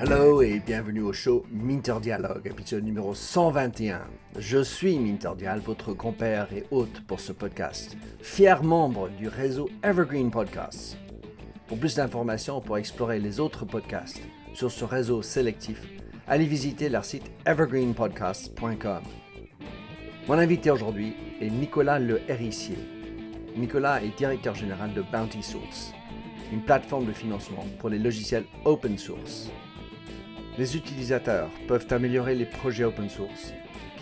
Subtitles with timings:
[0.00, 4.02] Hello et bienvenue au show Minter Dialogue, épisode numéro 121.
[4.38, 9.68] Je suis Minter Dial, votre grand-père et hôte pour ce podcast, fier membre du réseau
[9.82, 10.96] Evergreen Podcasts.
[11.66, 14.20] Pour plus d'informations pour explorer les autres podcasts
[14.54, 15.82] sur ce réseau sélectif,
[16.26, 19.02] allez visiter leur site evergreenpodcasts.com.
[20.28, 22.78] Mon invité aujourd'hui est Nicolas Le Hérissier.
[23.56, 25.92] Nicolas est directeur général de Bounty Source,
[26.52, 29.50] une plateforme de financement pour les logiciels open source.
[30.58, 33.52] Les utilisateurs peuvent améliorer les projets open source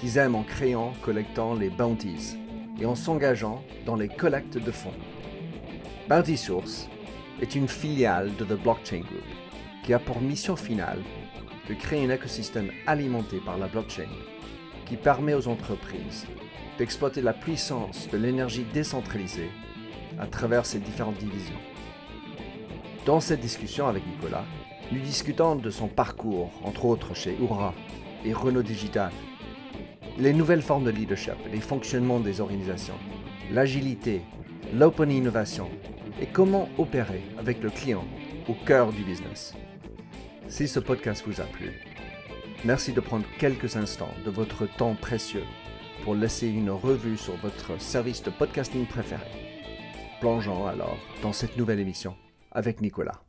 [0.00, 2.36] qu'ils aiment en créant, collectant les bounties
[2.80, 4.94] et en s'engageant dans les collectes de fonds.
[6.08, 6.88] Bounty Source
[7.42, 9.24] est une filiale de The Blockchain Group
[9.84, 11.00] qui a pour mission finale
[11.68, 14.08] de créer un écosystème alimenté par la blockchain
[14.86, 16.26] qui permet aux entreprises
[16.78, 19.50] d'exploiter la puissance de l'énergie décentralisée
[20.18, 21.58] à travers ses différentes divisions.
[23.08, 24.44] Dans cette discussion avec Nicolas,
[24.92, 27.72] nous discutons de son parcours, entre autres chez Oura
[28.22, 29.10] et Renault Digital,
[30.18, 32.98] les nouvelles formes de leadership, les fonctionnements des organisations,
[33.50, 34.20] l'agilité,
[34.74, 35.70] l'open innovation
[36.20, 38.04] et comment opérer avec le client
[38.46, 39.54] au cœur du business.
[40.48, 41.80] Si ce podcast vous a plu,
[42.66, 45.44] merci de prendre quelques instants de votre temps précieux
[46.04, 49.24] pour laisser une revue sur votre service de podcasting préféré.
[50.20, 52.14] Plongeons alors dans cette nouvelle émission
[52.50, 53.22] avec Nicolas.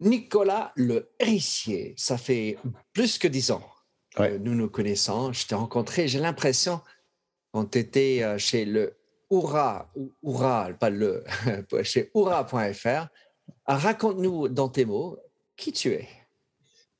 [0.00, 2.58] Nicolas Le Rissier, ça fait
[2.92, 3.62] plus que dix ans
[4.14, 5.32] que nous nous connaissons.
[5.32, 6.80] Je t'ai rencontré, j'ai l'impression,
[7.52, 8.96] quand tu étais euh, chez le
[9.30, 9.90] Oura,
[10.22, 11.24] Oura, pas le,
[11.82, 13.08] chez Oura.fr.
[13.66, 15.18] Raconte-nous dans tes mots
[15.56, 16.08] qui tu es?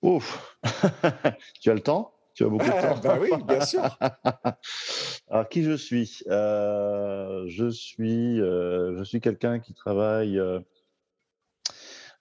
[0.03, 0.59] Ouf,
[1.61, 2.16] tu as le temps?
[2.37, 3.99] Tu as beaucoup de temps Ben oui, bien sûr.
[5.31, 6.23] Alors, qui je suis?
[6.29, 10.61] Euh, Je suis, euh, je suis quelqu'un qui travaille euh,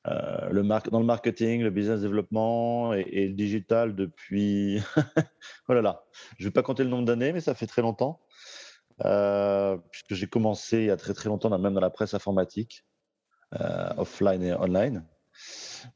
[0.05, 4.79] le dans le marketing, le business développement et, le digital depuis.
[5.67, 6.05] oh là là,
[6.37, 8.21] je ne vais pas compter le nombre d'années, mais ça fait très longtemps.
[9.91, 12.85] puisque j'ai commencé il y a très très longtemps, même dans la presse informatique,
[13.97, 15.05] offline et online.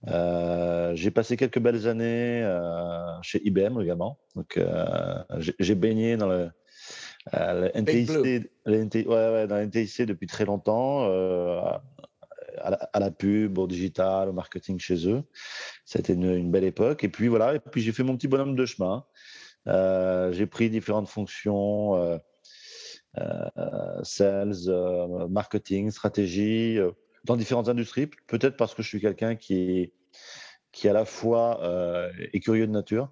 [0.07, 4.19] Euh, j'ai passé quelques belles années euh, chez IBM également.
[4.35, 6.51] Donc, euh, j'ai baigné dans le,
[7.75, 8.09] NTIC,
[8.65, 11.05] NTIC, depuis très longtemps,
[12.61, 15.23] à la, pub, au digital, au marketing chez eux.
[15.85, 17.03] C'était une, une, belle époque.
[17.03, 19.05] Et puis voilà, et puis j'ai fait mon petit bonhomme de chemin.
[19.65, 22.19] j'ai pris différentes fonctions,
[24.03, 26.79] sales, marketing, stratégie
[27.25, 29.93] dans différentes industries, peut-être parce que je suis quelqu'un qui est,
[30.71, 33.11] qui à la fois euh, est curieux de nature,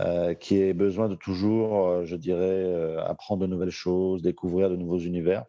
[0.00, 4.76] euh, qui a besoin de toujours, euh, je dirais, apprendre de nouvelles choses, découvrir de
[4.76, 5.44] nouveaux univers.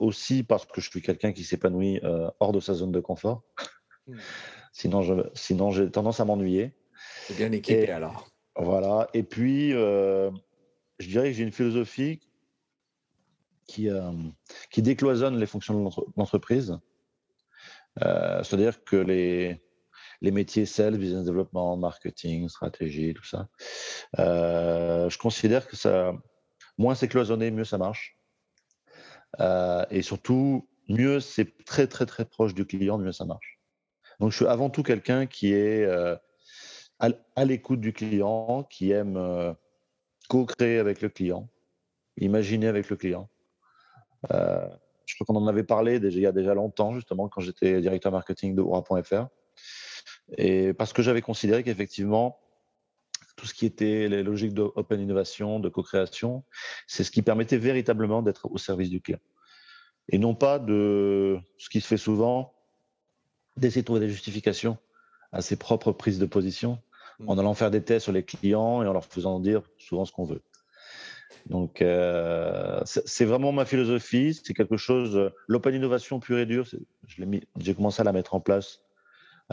[0.00, 2.00] aussi parce que je suis quelqu'un qui s'épanouit
[2.40, 3.42] hors de sa zone de confort.
[4.06, 4.16] Hmm.
[4.72, 6.72] Sinon, je, sinon j'ai tendance à m'ennuyer.
[7.26, 8.28] C'est bien équipé alors.
[8.56, 9.08] Voilà.
[9.14, 10.30] Et puis, je
[11.00, 12.20] dirais que j'ai une philosophie
[13.68, 14.10] qui, euh,
[14.72, 16.76] qui décloisonne les fonctions de l'entreprise.
[18.02, 19.60] Euh, c'est-à-dire que les,
[20.22, 23.48] métiers sales, business development, marketing, stratégie, tout ça,
[24.18, 26.12] euh, je considère que ça,
[26.78, 28.18] moins c'est cloisonné, mieux ça marche.
[29.90, 33.60] et surtout, mieux c'est très très très proche du client, mieux ça marche.
[34.18, 35.86] Donc je suis avant tout quelqu'un qui est
[36.98, 39.54] à l'écoute du client, qui aime
[40.28, 41.48] co-créer avec le client,
[42.16, 43.28] imaginer avec le client.
[44.30, 44.66] Euh,
[45.06, 47.80] je crois qu'on en avait parlé déjà, il y a déjà longtemps, justement, quand j'étais
[47.80, 49.26] directeur marketing de Oura.fr.
[50.36, 52.38] Et parce que j'avais considéré qu'effectivement,
[53.36, 56.44] tout ce qui était les logiques d'open innovation, de co-création,
[56.86, 59.20] c'est ce qui permettait véritablement d'être au service du client.
[60.10, 62.52] Et non pas de ce qui se fait souvent,
[63.56, 64.76] d'essayer de trouver des justifications
[65.32, 66.78] à ses propres prises de position,
[67.26, 67.38] en mmh.
[67.38, 70.24] allant faire des tests sur les clients et en leur faisant dire souvent ce qu'on
[70.24, 70.42] veut.
[71.46, 74.38] Donc, euh, c'est vraiment ma philosophie.
[74.44, 75.16] C'est quelque chose.
[75.16, 76.66] Euh, l'open innovation pure et dure,
[77.58, 78.80] j'ai commencé à la mettre en place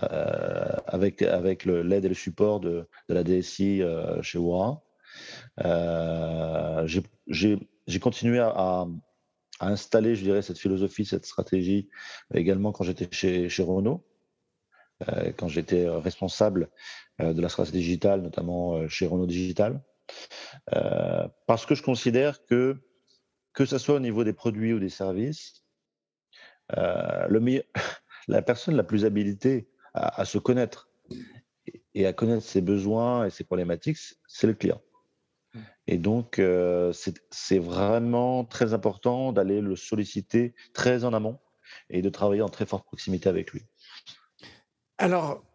[0.04, 3.82] euh, avec, avec l'aide et le support de, la DSI
[4.22, 4.84] chez Oura.
[7.28, 8.88] j'ai continué à, à,
[9.62, 11.88] installer, je dirais, cette philosophie, cette stratégie
[12.34, 14.06] également quand j'étais chez, chez Renault,
[15.38, 16.70] quand j'étais responsable
[17.20, 19.82] de la stratégie digitale, notamment chez Renault Digital.
[20.74, 22.78] Euh, parce que je considère que,
[23.54, 25.64] que ce soit au niveau des produits ou des services,
[26.78, 27.64] euh, le
[28.28, 30.90] la personne la plus habilitée à, se connaître
[31.94, 33.98] et à connaître ses besoins et ses problématiques,
[34.28, 34.82] c'est le client.
[35.88, 36.92] Et donc, euh,
[37.32, 41.40] c'est vraiment très important d'aller le solliciter très en amont
[41.90, 43.62] et de travailler en très forte proximité avec lui.
[44.98, 45.46] Alors,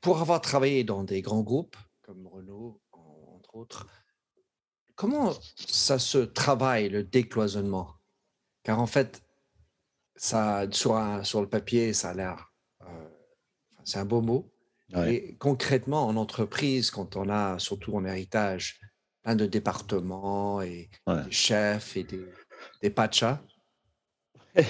[0.00, 1.76] pour avoir travaillé dans des grands groupes
[3.50, 3.86] entre autres,
[4.94, 7.94] comment ça se travaille, le décloisonnement?
[8.62, 9.22] Car en fait,
[10.14, 12.52] ça, sur, sur le papier, ça a l'air,
[12.82, 13.08] euh,
[13.84, 14.52] c'est un beau mot.
[15.06, 18.80] Et concrètement, en entreprise, quand on a, surtout en héritage,
[19.22, 22.26] plein de départements et des chefs et des,
[22.82, 23.40] des pachas.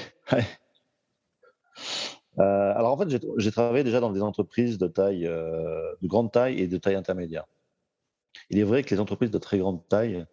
[2.38, 6.32] Euh, alors en fait, j'ai travaillé déjà dans des entreprises de taille, euh, de grande
[6.32, 7.44] taille et de taille intermédiaire.
[8.50, 10.26] Il est vrai que les entreprises de très grande taille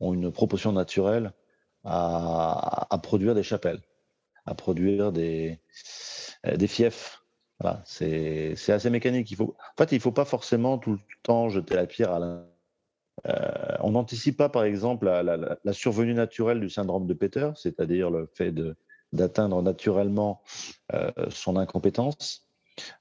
[0.00, 1.32] ont une proportion naturelle
[1.84, 3.80] à, produire des chapelles,
[4.44, 5.58] à produire des,
[6.46, 7.22] euh, fiefs.
[7.84, 9.34] C'est assez mécanique.
[9.40, 12.44] En fait, il ne faut pas forcément tout le temps jeter la pierre à
[13.82, 18.54] on n'anticipe pas, par exemple, la, survenue naturelle du syndrome de Peter, c'est-à-dire le fait
[19.12, 20.42] d'atteindre naturellement
[20.94, 22.46] euh, son incompétence.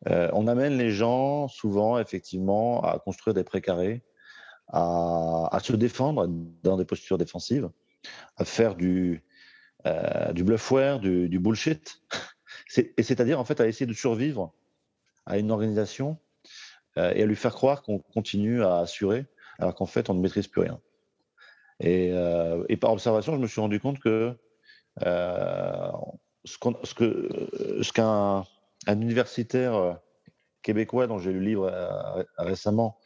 [0.07, 4.01] Euh, on amène les gens souvent, effectivement, à construire des précarés,
[4.69, 6.27] à, se défendre
[6.63, 7.69] dans des postures défensives,
[8.37, 9.23] à faire du,
[9.85, 12.01] euh, bluffware, du, bullshit,
[12.77, 14.53] et c'est-à-dire en fait à essayer de survivre
[15.25, 16.17] à une organisation
[16.97, 19.25] et à lui faire croire qu'on continue à assurer,
[19.57, 20.81] alors qu'en fait on ne maîtrise plus rien.
[21.79, 22.11] Et,
[22.67, 24.35] et, par observation, je me suis rendu compte que
[25.05, 25.91] euh,
[26.45, 28.43] ce, qu'un
[28.87, 29.93] un universitaire euh,
[30.61, 32.97] québécois dont j'ai lu le livre euh, récemment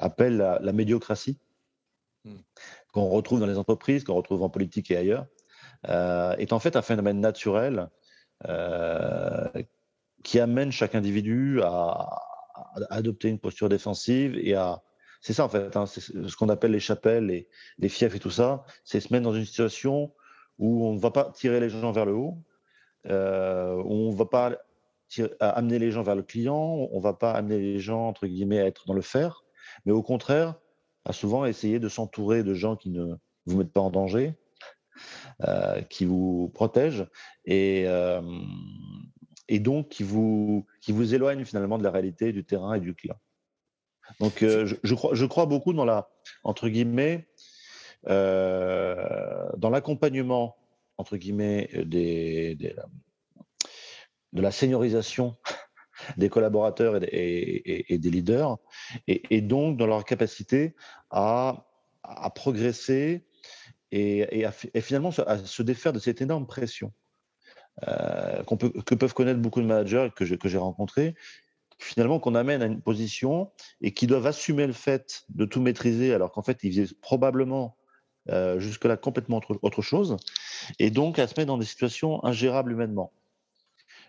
[0.00, 1.38] appelle la, médiocratie,
[2.24, 2.38] hmm.
[2.92, 5.26] qu'on retrouve dans les entreprises, qu'on retrouve en politique et ailleurs,
[6.38, 7.88] est en fait un phénomène naturel
[10.22, 12.08] qui amène chaque individu à,
[12.90, 14.82] adopter une posture défensive et à.
[15.22, 17.48] C'est ça en fait, hein, c'est ce qu'on appelle les chapelles, les,
[17.78, 20.14] les fiefs et tout ça, c'est se mettre dans une situation
[20.58, 22.38] où on ne va pas tirer les gens vers le haut,
[23.06, 24.56] euh, où on ne va pas
[25.40, 28.60] amener les gens vers le client, on ne va pas amener les gens, entre guillemets,
[28.60, 29.42] à être dans le faire,
[29.84, 30.54] mais au contraire,
[31.04, 33.14] à souvent essayer de s'entourer de gens qui ne
[33.46, 34.34] vous mettent pas en danger,
[35.44, 37.06] euh, qui vous protègent,
[37.44, 38.20] et, euh,
[39.48, 42.94] et donc qui vous, qui vous éloignent finalement de la réalité du terrain et du
[42.94, 43.18] client.
[44.18, 46.10] Donc je, je, crois, je crois beaucoup dans la,
[46.42, 47.28] entre guillemets,
[48.08, 50.56] euh, dans l'accompagnement,
[50.96, 52.56] entre guillemets, de
[54.32, 55.36] la seniorisation
[56.16, 58.58] des collaborateurs et, des leaders,
[59.06, 60.74] et, donc dans leur capacité
[61.10, 61.66] à,
[62.34, 63.24] progresser
[63.92, 64.46] et,
[64.80, 66.92] finalement à se défaire de cette énorme pression
[67.88, 68.42] euh,
[68.86, 71.14] que peuvent connaître beaucoup de managers que j'ai rencontrés,
[71.78, 73.50] finalement qu'on amène à une position
[73.80, 77.76] et qui doivent assumer le fait de tout maîtriser alors qu'en fait ils faisaient probablement
[78.28, 80.16] euh, jusque-là complètement autre, chose,
[80.78, 83.12] et donc à se mettre dans des situations ingérables humainement.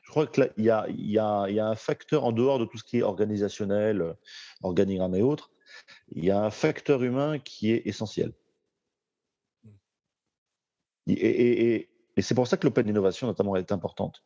[0.02, 2.78] Je crois qu'il y, a, y, a, y a un facteur en dehors de tout
[2.78, 4.14] ce qui est organisationnel, euh,
[4.64, 5.52] organigramme et autres,
[6.12, 8.34] il y a un facteur humain qui est essentiel.
[11.08, 11.88] Et,
[12.18, 14.24] c'est pour ça que l'open innovation, notamment, est importante.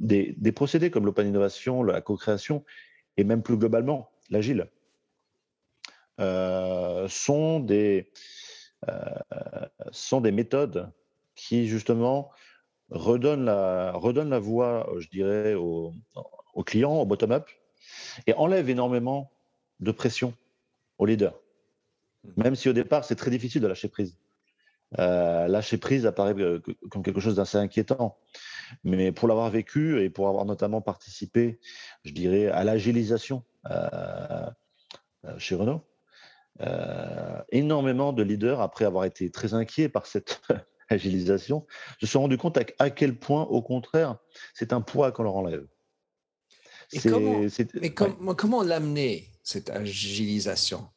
[0.00, 2.64] Des, des, procédés comme l'open innovation, la co-création,
[3.16, 4.70] et même plus globalement, l'agile,
[6.20, 8.10] euh, sont des,
[8.88, 9.14] euh,
[9.92, 10.90] sont des méthodes
[11.34, 12.30] qui justement
[12.92, 15.92] redonnent la, redonnent la voix, je dirais, aux,
[16.64, 17.48] clients, au bottom-up,
[18.26, 19.30] et enlèvent énormément
[19.80, 20.34] de pression
[20.98, 21.34] aux leaders.
[22.24, 22.42] Mmh.
[22.42, 24.16] Même si au départ, c'est très difficile de lâcher prise.
[24.98, 28.18] Euh, lâcher prise apparaît euh, comme quelque chose d'assez inquiétant.
[28.84, 31.58] Mais pour l'avoir vécu et pour avoir notamment participé,
[32.04, 33.42] je dirais, à l'agilisation
[35.38, 35.82] chez Renault,
[36.60, 40.40] euh, énormément de leaders, après avoir été très inquiets par cette
[40.88, 41.66] agilisation,
[42.00, 44.16] se sont rendus compte à, quel point, au contraire,
[44.54, 45.66] c'est un poids qu'on leur enlève.
[46.92, 47.40] Et comment,
[48.20, 50.88] mais comment l'amener, cette agilisation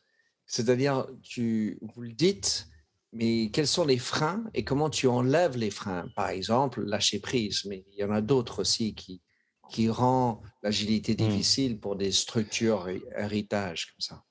[0.46, 2.68] C'est-à-dire, tu, vous le dites,
[3.14, 6.08] mais quels sont les freins et comment tu enlèves les freins?
[6.16, 9.22] Par exemple, lâcher prise, mais il y en a d'autres aussi qui,
[9.70, 11.16] qui rend l'agilité mmh.
[11.16, 14.24] difficile pour des structures héritage comme ça.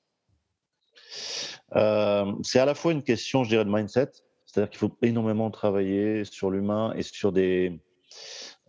[1.75, 4.11] Euh, c'est à la fois une question, je dirais, de mindset,
[4.55, 7.77] c'est-à-dire qu'il faut énormément travailler sur l'humain et sur des.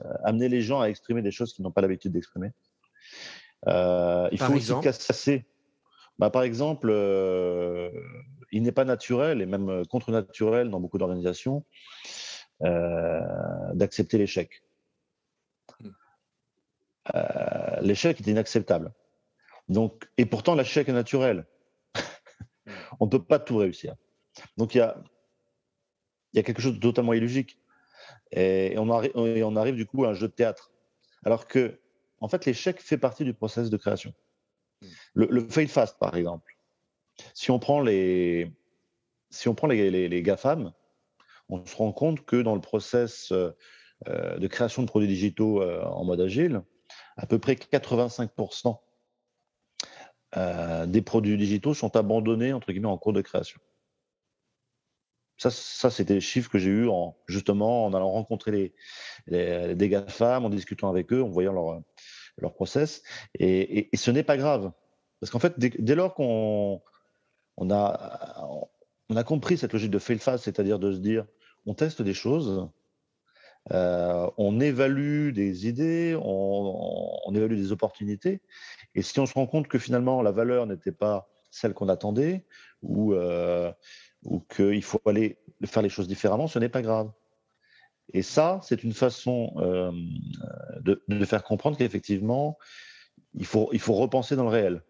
[0.05, 2.51] Euh, amener les gens à exprimer des choses qu'ils n'ont pas l'habitude d'exprimer.
[3.69, 5.47] Euh, il faut aussi casser.
[6.19, 6.91] Bah, par exemple,
[8.51, 11.65] il n'est pas naturel et même contre-naturel dans beaucoup d'organisations
[12.61, 14.65] d'accepter l'échec.
[15.79, 15.91] Hmm.
[17.83, 18.93] l'échec est inacceptable.
[19.69, 21.47] Donc, et pourtant, l'échec est naturel
[23.01, 23.95] on ne peut pas tout réussir.
[24.57, 24.97] Donc il y a,
[26.37, 27.59] il y a quelque chose de totalement illogique.
[28.31, 30.71] Et on, arrive, du coup à un jeu de théâtre.
[31.25, 31.81] Alors que,
[32.21, 34.13] en fait, l'échec fait partie du processus de création.
[35.15, 36.55] Le, fail fast, par exemple.
[37.33, 38.53] Si on prend les,
[39.31, 40.73] si on prend les, les, GAFAM,
[41.49, 45.83] on se rend compte que dans le process euh, de création de produits digitaux euh,
[45.85, 46.63] en mode agile,
[47.17, 48.79] à peu près 85%
[50.37, 53.59] euh, des produits digitaux sont abandonnés entre guillemets en cours de création.
[55.39, 58.75] Ça, ça c'était les chiffres que j'ai eu en, justement en allant rencontrer les,
[59.27, 61.83] les, des GAFAM, en discutant avec eux, en voyant leur,
[62.39, 63.03] leur process.
[63.39, 64.73] Et, ce n'est pas grave.
[65.21, 66.83] Parce qu'en fait, dès, lors qu'on
[67.57, 68.69] on a,
[69.09, 71.27] on a compris cette logique de fail fast, c'est-à-dire de se dire,
[71.65, 72.69] on teste des choses,
[73.73, 78.41] euh, on évalue des idées, on, on, évalue des opportunités,
[78.95, 82.45] et si on se rend compte que finalement la valeur n'était pas celle qu'on attendait,
[82.83, 83.73] ou, euh,
[84.27, 87.11] ou qu'il faut aller faire les choses différemment, ce n'est pas grave.
[88.13, 89.91] Et ça, c'est une façon euh,
[90.81, 92.59] de, de, faire comprendre qu'effectivement,
[93.35, 94.83] il faut, il faut repenser dans le réel.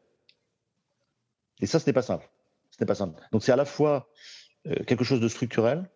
[1.61, 2.29] Et ça, ce n'est pas simple.
[2.71, 3.23] Ce n'est pas simple.
[3.33, 4.11] Donc c'est à la fois
[4.67, 5.89] euh, quelque chose de structurel,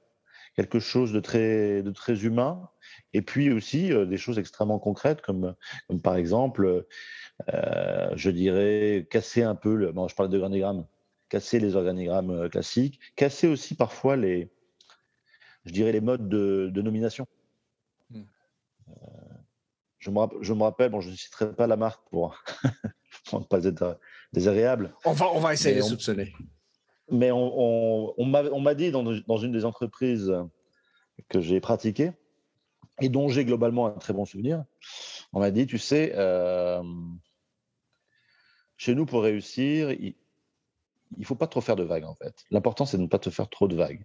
[0.57, 2.71] quelque chose de très, de très humain,
[3.13, 5.55] et puis aussi euh, des choses extrêmement concrètes, comme,
[6.03, 6.87] par exemple,
[7.47, 10.87] je dirais, casser un peu, le, bon, je parle d'organigrammes,
[11.31, 14.51] casser les organigrammes euh, classiques, casser aussi parfois les,
[15.65, 17.27] je dirais, les modes de, nomination.
[18.11, 18.25] Hmm.
[19.99, 22.37] je, me, je, me, rappelle, bon, je ne citerai pas la marque pour,
[23.33, 23.99] ne pas être
[24.35, 24.95] désagréable.
[25.07, 26.35] On va, on va essayer de soupçonner.
[27.11, 30.33] Mais on, on, m'a dit dans, dans, une des entreprises
[31.29, 32.13] que j'ai pratiquées,
[33.01, 34.65] et dont j'ai globalement un très bon souvenir,
[35.33, 36.83] on m'a dit, tu sais, euh,
[38.77, 40.15] chez nous, pour réussir, il
[41.19, 42.45] ne faut pas trop faire de vagues, en fait.
[42.51, 44.05] L'important, c'est de ne pas te faire trop de vagues.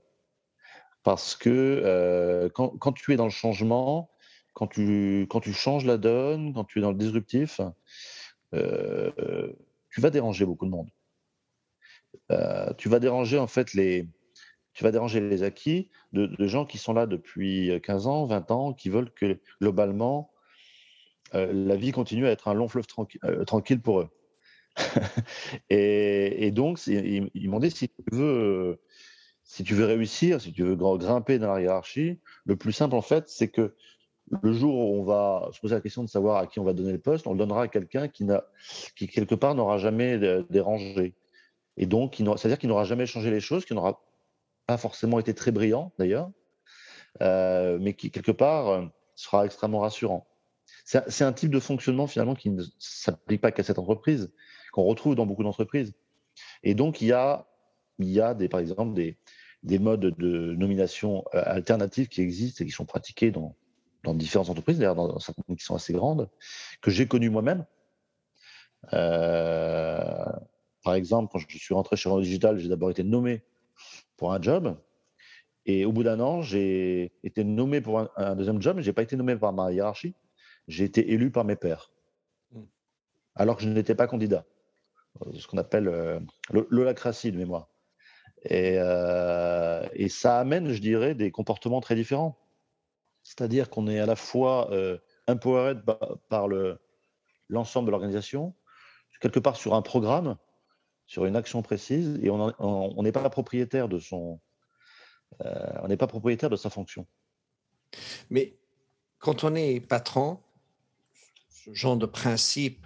[1.06, 4.10] Parce que euh, quand, tu es dans le changement,
[4.54, 7.62] quand tu, changes la donne, quand tu es dans le disruptif,
[8.56, 9.54] euh,
[9.92, 10.90] tu vas déranger beaucoup de monde.
[12.32, 14.10] Euh, tu vas déranger en fait les,
[14.74, 18.74] tu vas déranger les acquis de, gens qui sont là depuis 15 ans, 20 ans,
[18.74, 20.32] qui veulent que globalement
[21.34, 24.10] la vie continue à être un long fleuve tranquille pour eux.
[25.70, 28.80] et, donc, ils, m'ont dit si tu veux,
[29.44, 33.02] si tu veux réussir, si tu veux grimper dans la hiérarchie, le plus simple en
[33.02, 33.76] fait, c'est que
[34.42, 36.74] le jour où on va se poser la question de savoir à qui on va
[36.74, 38.26] donner le poste, on le donnera à quelqu'un qui,
[38.96, 40.18] qui quelque part n'aura jamais
[40.50, 41.14] dérangé.
[41.78, 44.02] Et donc, c'est-à-dire qu'il n'aura jamais changé les choses, qui n'aura
[44.66, 46.32] pas forcément été très brillant d'ailleurs,
[47.22, 50.28] euh, mais qui quelque part euh, sera extrêmement rassurant.
[50.84, 54.32] C'est un type de fonctionnement finalement qui ne s'applique pas qu'à cette entreprise,
[54.76, 55.94] qu'on retrouve dans beaucoup d'entreprises.
[56.62, 57.48] Et donc, il y a,
[57.98, 59.18] il y a des, par exemple des,
[59.64, 63.56] des modes de nomination euh, alternatifs qui existent et qui sont pratiqués dans,
[64.04, 66.30] dans différentes entreprises, d'ailleurs dans certaines qui sont assez grandes,
[66.82, 67.66] que j'ai connues moi-même.
[68.92, 70.26] Euh,
[70.84, 73.44] par exemple, quand je suis rentré chez Renault Digital, j'ai d'abord été nommé
[74.18, 74.78] pour un job.
[75.66, 78.94] Et au bout d'un an, j'ai été nommé pour un, deuxième job, mais je n'ai
[78.94, 80.16] pas été nommé par ma hiérarchie.
[80.68, 81.94] J'ai été élu par mes pairs.
[82.52, 82.66] Hmm.
[83.36, 84.46] Alors que je n'étais pas candidat.
[85.38, 86.20] Ce qu'on appelle euh,
[86.52, 87.70] l'holacratie de mémoire.
[88.44, 92.38] Et, euh, et, ça amène, je dirais, des comportements très différents.
[93.24, 95.84] C'est-à-dire qu'on est à la fois euh, empowered
[96.30, 96.48] par
[97.50, 98.54] l'ensemble de l'organisation,
[99.20, 100.38] quelque part sur un programme,
[101.08, 104.40] sur une action précise et on n'est pas propriétaire de son,
[105.42, 107.06] euh, on n'est pas propriétaire de sa fonction.
[108.30, 108.58] Mais
[109.20, 110.40] quand on est patron,
[111.50, 112.86] ce genre de principe,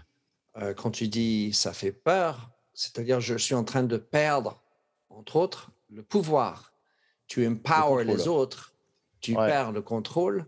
[0.58, 4.62] euh, quand tu dis ça fait peur, c'est-à-dire je suis en train de perdre,
[5.10, 6.74] entre autres, le pouvoir.
[7.28, 8.74] Tu empower les autres,
[9.22, 10.48] tu perds le contrôle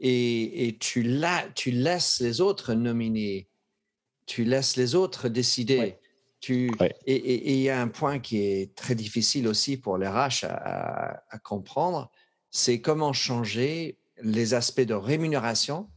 [0.00, 3.48] et, et tu, la, tu laisses les autres nominer,
[4.24, 5.98] tu laisses les autres décider.
[7.06, 11.38] Et il y a un point qui est très difficile aussi pour les RH à,
[11.42, 12.10] comprendre,
[12.50, 15.88] c'est comment changer les aspects de rémunération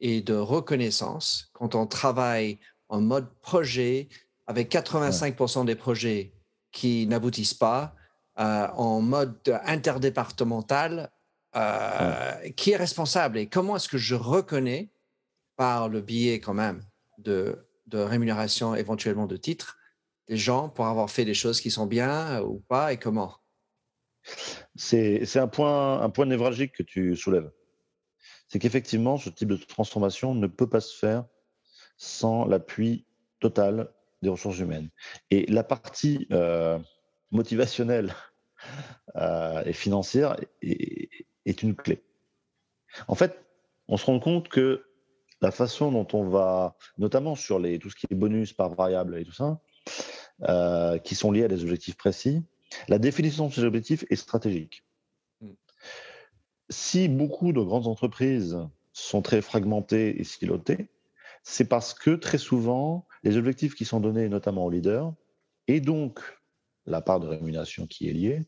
[0.00, 4.08] et de reconnaissance quand on travaille en mode projet
[4.46, 6.32] avec 85% des projets
[6.72, 7.94] qui n'aboutissent pas,
[8.38, 11.10] euh, en mode interdépartemental,
[11.56, 13.38] euh, qui est responsable.
[13.38, 14.90] Et comment est-ce que je reconnais
[15.56, 16.82] par le biais quand même
[17.18, 19.76] de de rémunération éventuellement de titres
[20.28, 23.36] des gens pour avoir fait des choses qui sont bien euh, ou pas et comment?
[24.76, 27.50] C'est un point, un point névralgique que tu soulèves.
[28.50, 31.24] C'est qu'effectivement, ce type de transformation ne peut pas se faire
[31.96, 33.06] sans l'appui
[33.38, 33.88] total
[34.22, 34.90] des ressources humaines.
[35.30, 36.78] Et la partie euh,
[37.30, 38.12] motivationnelle
[39.64, 42.02] et financière est, une clé.
[43.06, 43.40] En fait,
[43.86, 44.84] on se rend compte que
[45.40, 49.16] la façon dont on va, notamment sur les, tout ce qui est bonus par variable
[49.16, 49.60] et tout ça,
[51.04, 52.42] qui sont liés à des objectifs précis,
[52.88, 54.84] la définition de ces objectifs est stratégique.
[56.70, 58.58] Si beaucoup de grandes entreprises
[58.92, 60.88] sont très fragmentées et silotées,
[61.42, 65.12] c'est parce que très souvent, les objectifs qui sont donnés notamment aux leaders,
[65.66, 66.20] et donc
[66.86, 68.46] la part de rémunération qui est liée,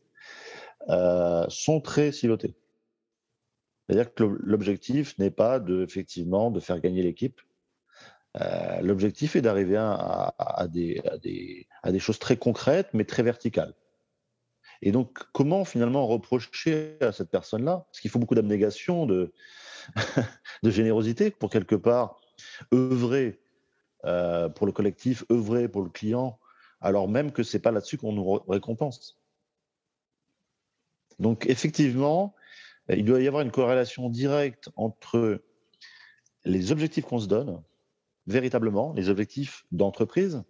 [0.89, 2.55] euh, sont très silotés.
[3.87, 7.41] C'est-à-dire que l'objectif n'est pas de, effectivement de faire gagner l'équipe.
[8.39, 13.73] Euh, l'objectif est d'arriver à des choses très concrètes, mais très verticales.
[14.85, 19.31] Et donc, comment finalement reprocher à cette personne-là Parce qu'il faut beaucoup d'abnégation, de,
[20.61, 22.19] générosité pour quelque part
[22.73, 23.39] œuvrer
[24.03, 26.37] euh, pour le collectif, œuvrer pour le client,
[26.81, 29.17] alors même que ce n'est pas là-dessus qu'on nous récompense.
[31.17, 32.35] Donc, effectivement,
[32.89, 35.41] il doit y avoir une corrélation directe entre
[36.43, 37.63] les objectifs qu'on se donne,
[38.27, 40.43] véritablement, les objectifs d'entreprise,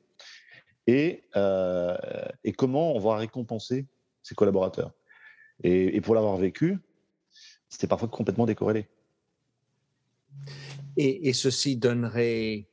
[0.87, 1.95] et, euh,
[2.43, 3.85] et comment on va récompenser
[4.23, 4.91] ses collaborateurs.
[5.63, 6.79] Et, pour l'avoir vécu,
[7.69, 8.87] c'était parfois complètement décorrélé.
[10.97, 12.67] Et, ceci donnerait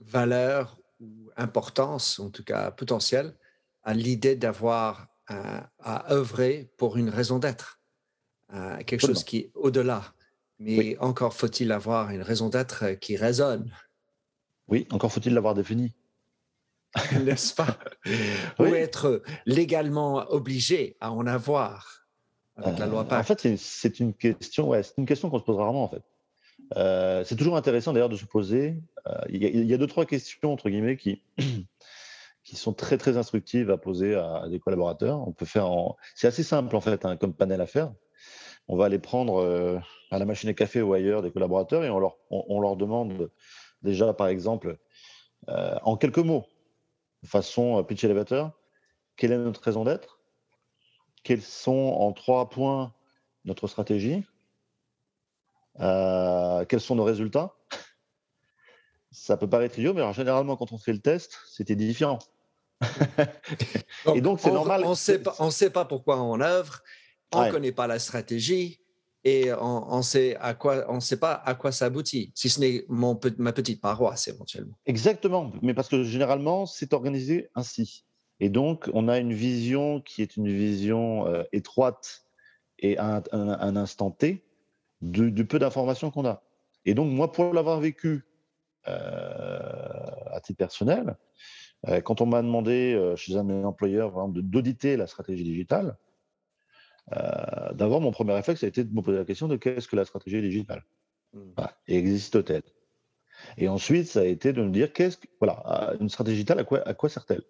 [0.00, 3.34] valeur ou importance, en tout cas potentiel,
[3.82, 7.80] à l'idée d'avoir à, œuvrer pour une raison d'être,
[8.86, 10.14] quelque chose qui est au-delà.
[10.58, 13.70] Mais encore faut-il avoir une raison d'être qui résonne.
[14.68, 15.92] Oui, encore faut-il l'avoir définie.
[17.24, 17.78] n'est-ce pas?
[18.58, 22.06] Ou être légalement obligé à en avoir
[22.56, 25.44] avec la loi euh, En fait, c'est une question, ouais, c'est une question qu'on se
[25.44, 26.02] pose rarement en fait.
[26.76, 28.76] Euh, c'est toujours intéressant d'ailleurs de se poser.
[29.06, 31.22] Euh, il y, a deux trois questions entre guillemets qui
[32.44, 35.26] qui sont très très instructives à poser à, des collaborateurs.
[35.26, 35.96] On peut faire, en...
[36.14, 37.92] c'est assez simple en fait hein, comme panel à faire.
[38.68, 42.00] On va aller prendre à la machine à café ou ailleurs des collaborateurs et on
[42.00, 43.30] leur on leur demande
[43.82, 44.78] déjà par exemple
[45.46, 46.46] en quelques mots
[47.26, 48.52] façon euh, pitch elevator,
[49.16, 50.20] quelle est notre raison d'être?
[51.22, 52.94] Quels sont en trois points
[53.44, 54.24] notre stratégie?
[55.80, 57.54] Euh, Quels sont nos résultats?
[59.10, 62.18] Ça peut paraître idiot, mais généralement, quand on fait le test, c'était différent.
[64.14, 64.84] et donc, c'est normal.
[64.84, 66.82] On ne sait pas pourquoi on œuvre,
[67.32, 68.80] on ne connaît pas la stratégie
[69.28, 73.80] et on ne sait, pas à quoi ça aboutit, si ce n'est mon, ma petite
[73.80, 74.78] paroisse éventuellement.
[74.86, 78.04] Exactement, mais parce que généralement, c'est organisé ainsi.
[78.38, 82.24] Et donc, on a une vision qui est une vision euh, étroite
[82.78, 84.44] et à un, instant T
[85.00, 86.44] du, peu d'informations qu'on a.
[86.84, 88.24] Et donc, moi, pour l'avoir vécu
[88.86, 89.58] euh,
[90.30, 91.16] à titre personnel,
[91.88, 95.96] euh, quand on m'a demandé chez un de mes employeurs d'auditer la stratégie digitale,
[97.14, 99.96] euh, d'abord, mon premier réflexe a été de me poser la question de qu'est-ce que
[99.96, 100.84] la stratégie digitale
[101.34, 101.40] mmh.
[101.88, 102.62] Existe-t-elle?
[103.58, 106.64] Et ensuite, ça a été de me dire qu'est-ce que, voilà, une stratégie digitale, à
[106.64, 107.42] quoi, à quoi sert-elle?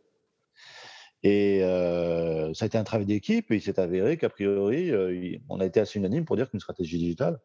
[1.22, 5.36] Et euh, ça a été un travail d'équipe et il s'est avéré qu'a priori, euh,
[5.48, 7.40] on a été assez unanime pour dire qu'une stratégie digitale,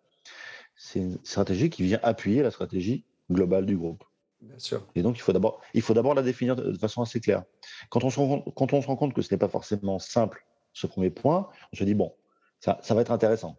[0.76, 4.04] c'est une stratégie qui vient appuyer la stratégie globale du groupe.
[4.42, 4.86] Bien sûr.
[4.96, 7.44] Et donc, il faut d'abord, il faut d'abord la définir de façon assez claire.
[7.90, 10.46] Quand on, se rend, quand on se rend compte que ce n'est pas forcément simple
[10.74, 12.14] ce premier point, on se dit, bon,
[12.60, 13.58] ça, va être intéressant.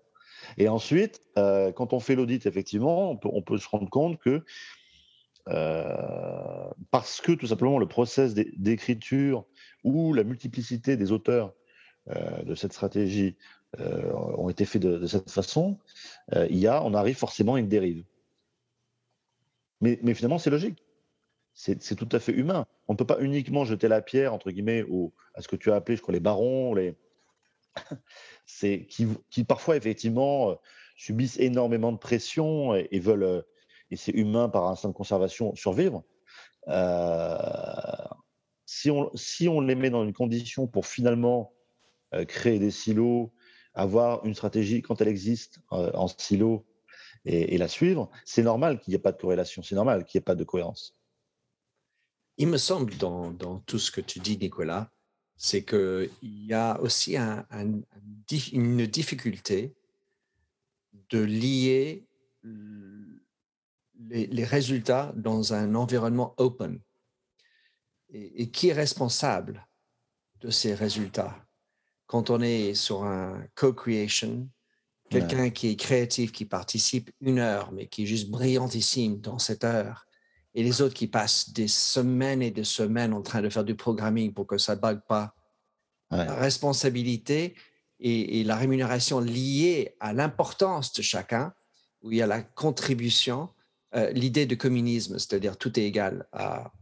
[0.59, 4.45] Et ensuite, euh, quand on fait l'audit, effectivement, on peut, se rendre compte que
[5.49, 9.45] euh, parce que tout simplement le process d'écriture
[9.83, 11.53] ou la multiplicité des auteurs
[12.11, 13.37] euh, de cette stratégie
[13.79, 15.79] ont été faits de, cette façon,
[16.51, 18.05] il y a, on arrive forcément à une dérive.
[19.81, 20.85] Mais finalement, c'est logique.
[21.55, 22.67] C'est tout à fait humain.
[22.89, 24.85] On ne peut pas uniquement jeter la pierre, entre guillemets,
[25.35, 26.97] à ce que tu as appelé, je crois, les barons, les,
[29.31, 30.55] qui, parfois effectivement euh,
[30.97, 33.43] subissent énormément de pression et, veulent, euh,
[33.91, 36.05] et c'est humain par instinct de conservation, survivre.
[36.69, 37.37] Euh,
[38.67, 41.53] si, on, si on les met dans une condition pour finalement
[42.29, 43.33] créer des silos,
[43.73, 46.67] avoir une stratégie quand elle existe en silo
[47.25, 50.19] et, et la suivre, c'est normal qu'il n'y ait pas de corrélation, c'est normal qu'il
[50.19, 51.02] n'y ait pas de cohérence.
[52.39, 54.91] Il me semble dans, dans tout ce que tu dis, Nicolas,
[55.37, 59.75] c'est qu'il y a aussi une difficulté
[61.11, 62.07] de lier
[64.09, 66.81] les, résultats dans un environnement open.
[68.11, 69.67] Et, qui est responsable
[70.41, 71.47] de ces résultats
[72.07, 74.49] Quand on est sur un co-creation,
[75.09, 79.65] quelqu'un qui est créatif, qui participe une heure, mais qui est juste brillantissime dans cette
[79.65, 80.07] heure,
[80.55, 83.75] et les autres qui passent des semaines et des semaines en train de faire du
[83.75, 85.35] programming pour que ça ne bug pas,
[86.11, 87.55] responsabilité
[88.01, 91.55] et, la rémunération liée à l'importance de chacun,
[92.03, 93.49] où il y a la contribution,
[93.95, 96.27] euh, l'idée de communisme, c'est-à-dire tout est égal.
[96.33, 96.73] À,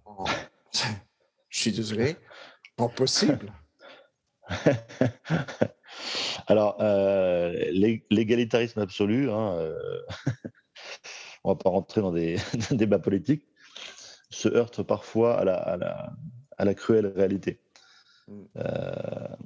[1.49, 2.17] Je suis désolé,
[2.77, 3.53] pas possible.
[6.47, 7.53] Alors, euh,
[8.11, 10.03] l'égalitarisme absolu, hein, euh,
[11.45, 12.37] on ne va pas rentrer dans des,
[12.71, 13.47] débats politiques,
[14.31, 16.13] se heurte parfois à la,
[16.57, 17.61] à la, cruelle réalité.
[18.29, 18.43] Mm.
[18.57, 19.37] Euh,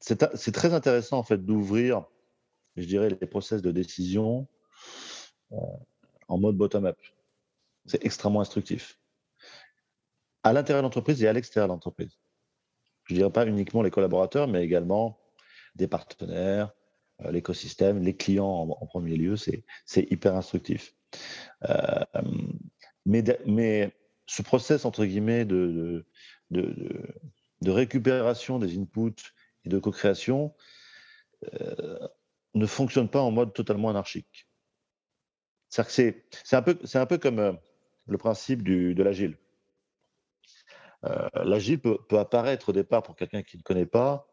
[0.00, 2.04] c'est très intéressant en fait d'ouvrir,
[2.76, 4.46] je dirais, les process de décision
[5.50, 6.98] en mode bottom-up.
[7.86, 8.98] C'est extrêmement instructif.
[10.42, 12.18] À l'intérieur de l'entreprise et à l'extérieur de l'entreprise
[13.10, 15.18] je dirais pas uniquement les collaborateurs, mais également
[15.74, 16.72] des partenaires,
[17.22, 19.64] euh, l'écosystème, les clients en, premier lieu, c'est
[20.12, 20.94] hyper instructif.
[21.68, 22.04] Euh,
[23.04, 23.92] mais, mais
[24.30, 26.06] ce process, entre guillemets, de,
[26.52, 30.54] de, récupération des inputs et de co-création
[31.52, 32.08] euh,
[32.54, 34.48] ne fonctionne pas en mode totalement anarchique.
[35.68, 36.14] C'est
[36.52, 37.58] un, peu, un peu comme
[38.06, 39.36] le principe du, de l'agile.
[41.04, 44.28] Euh, l'agile peut, apparaître au départ pour quelqu'un qui ne connaît pas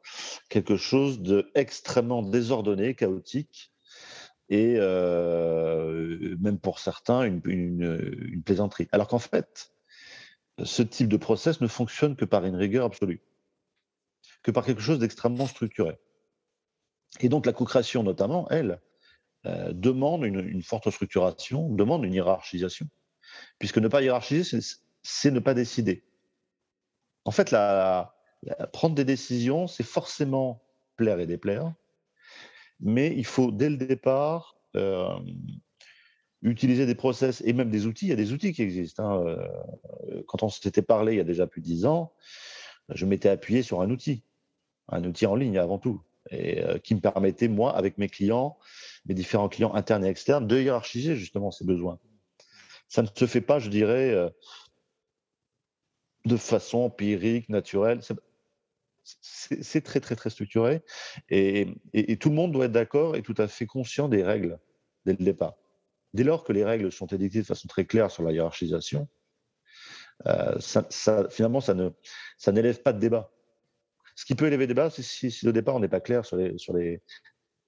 [0.49, 3.71] quelque chose d'extrêmement désordonné, chaotique,
[4.49, 8.87] et euh, même pour certains une, plaisanterie.
[8.91, 9.71] Alors qu'en fait,
[10.63, 13.21] ce type de process ne fonctionne que par une rigueur absolue,
[14.43, 15.97] que par quelque chose d'extrêmement structuré.
[17.19, 18.81] Et donc la co-création notamment, elle,
[19.45, 22.87] euh, demande une, une, forte structuration, demande une hiérarchisation,
[23.59, 24.59] puisque ne pas hiérarchiser,
[25.03, 26.03] c'est ne pas décider.
[27.23, 27.55] En fait,
[28.73, 30.63] prendre des décisions, c'est forcément
[30.95, 31.73] plaire et déplaire,
[32.79, 35.09] mais il faut dès le départ euh,
[36.41, 38.05] utiliser des process et même des outils.
[38.05, 39.03] Il y a des outils qui existent.
[39.03, 42.13] Hein, euh, quand on s'était parlé il y a déjà plus de dix ans,
[42.89, 44.23] je m'étais appuyé sur un outil,
[44.89, 48.57] un outil en ligne avant tout, et euh, qui me permettait, moi, avec mes clients,
[49.05, 51.99] mes différents clients internes et externes, de hiérarchiser justement ces besoins.
[52.87, 54.31] Ça ne se fait pas, je dirais,
[56.27, 58.01] de façon empirique, naturelle.
[59.03, 60.81] C'est très, très, très structuré.
[61.29, 61.75] Et,
[62.19, 64.59] tout le monde doit être d'accord et tout à fait conscient des règles
[65.05, 65.55] dès le départ.
[66.13, 69.07] Dès lors que les règles sont édictées de façon très claire sur la hiérarchisation,
[70.25, 70.57] euh,
[71.29, 71.89] finalement, ça ne
[72.37, 73.31] ça n'élève pas de débat.
[74.15, 76.25] Ce qui peut élever le débat, c'est si, si, au départ on n'est pas clair
[76.25, 77.03] sur les, sur, les,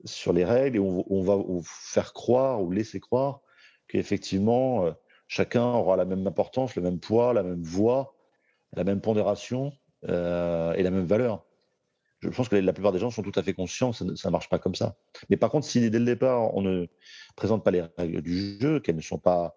[0.04, 3.42] sur les règles et on, va faire croire ou laisser croire
[3.88, 4.92] qu'effectivement euh,
[5.28, 8.16] chacun aura la même importance, le même poids, la même voix
[8.74, 9.74] la même pondération
[10.08, 11.46] euh, et la même valeur.
[12.22, 14.32] Je pense que la plupart des gens sont tout à fait conscients que ça ne
[14.32, 14.98] marche pas comme ça.
[15.30, 16.88] Mais par contre, si dès le départ, on ne
[17.36, 19.56] présente pas les règles du jeu, qu'elles ne sont pas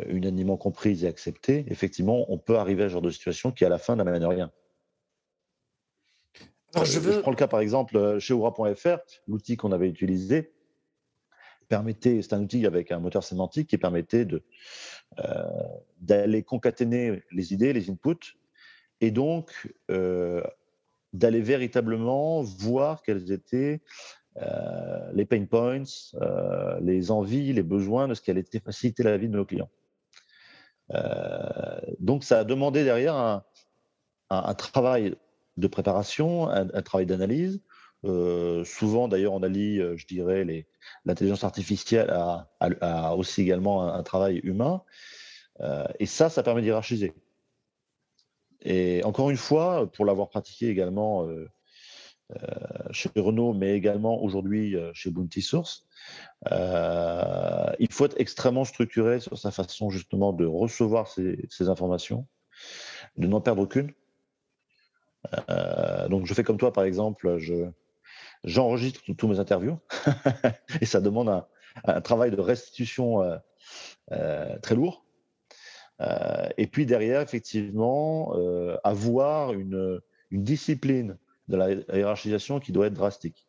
[0.00, 3.64] euh, unanimement comprises et acceptées, effectivement, on peut arriver à ce genre de situation qui,
[3.66, 4.50] à la fin, n'amène rien.
[6.74, 10.52] je, je, prends le cas, par exemple, euh, chez Oura.fr, l'outil qu'on avait utilisé
[11.68, 14.42] permettait, c'est un outil avec un moteur sémantique qui permettait de,
[16.00, 18.36] d'aller concaténer les idées, les inputs,
[19.00, 20.42] et donc euh,
[21.12, 23.80] d'aller véritablement voir quels étaient
[24.36, 25.82] euh, les pain points,
[26.14, 29.70] euh, les envies, les besoins de ce qui allait faciliter la vie de nos clients.
[31.98, 33.14] donc ça a demandé derrière
[34.30, 35.16] un, travail
[35.56, 37.60] de préparation, un, travail d'analyse.
[38.64, 40.44] souvent d'ailleurs on allie, je dirais,
[41.04, 44.82] l'intelligence artificielle à, aussi également un travail humain.
[45.98, 47.14] et ça, ça permet d'hierarchiser.
[48.62, 51.48] Et encore une fois, pour l'avoir pratiqué également euh,
[52.32, 52.46] euh,
[52.90, 55.86] chez Renault, mais également aujourd'hui euh, chez Bounty Source,
[56.50, 62.26] il faut être extrêmement structuré sur sa façon justement de recevoir ces, informations,
[63.16, 63.92] de n'en perdre aucune.
[66.08, 67.70] donc je fais comme toi par exemple, je,
[68.44, 69.78] j'enregistre tous mes interviews
[70.80, 71.46] et ça demande un,
[71.84, 73.22] un travail de restitution
[74.08, 75.04] très lourd.
[76.00, 82.86] Euh, et puis derrière, effectivement, euh, avoir une, une, discipline de la hiérarchisation qui doit
[82.86, 83.46] être drastique.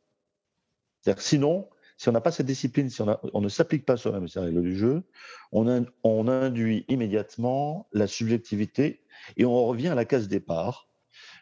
[1.02, 4.28] C'est-à-dire sinon, si on n'a pas cette discipline, si on, on ne s'applique pas soi-même
[4.28, 5.04] ces règles du jeu,
[5.52, 9.02] on, on, induit immédiatement la subjectivité
[9.38, 10.90] et on revient à la case départ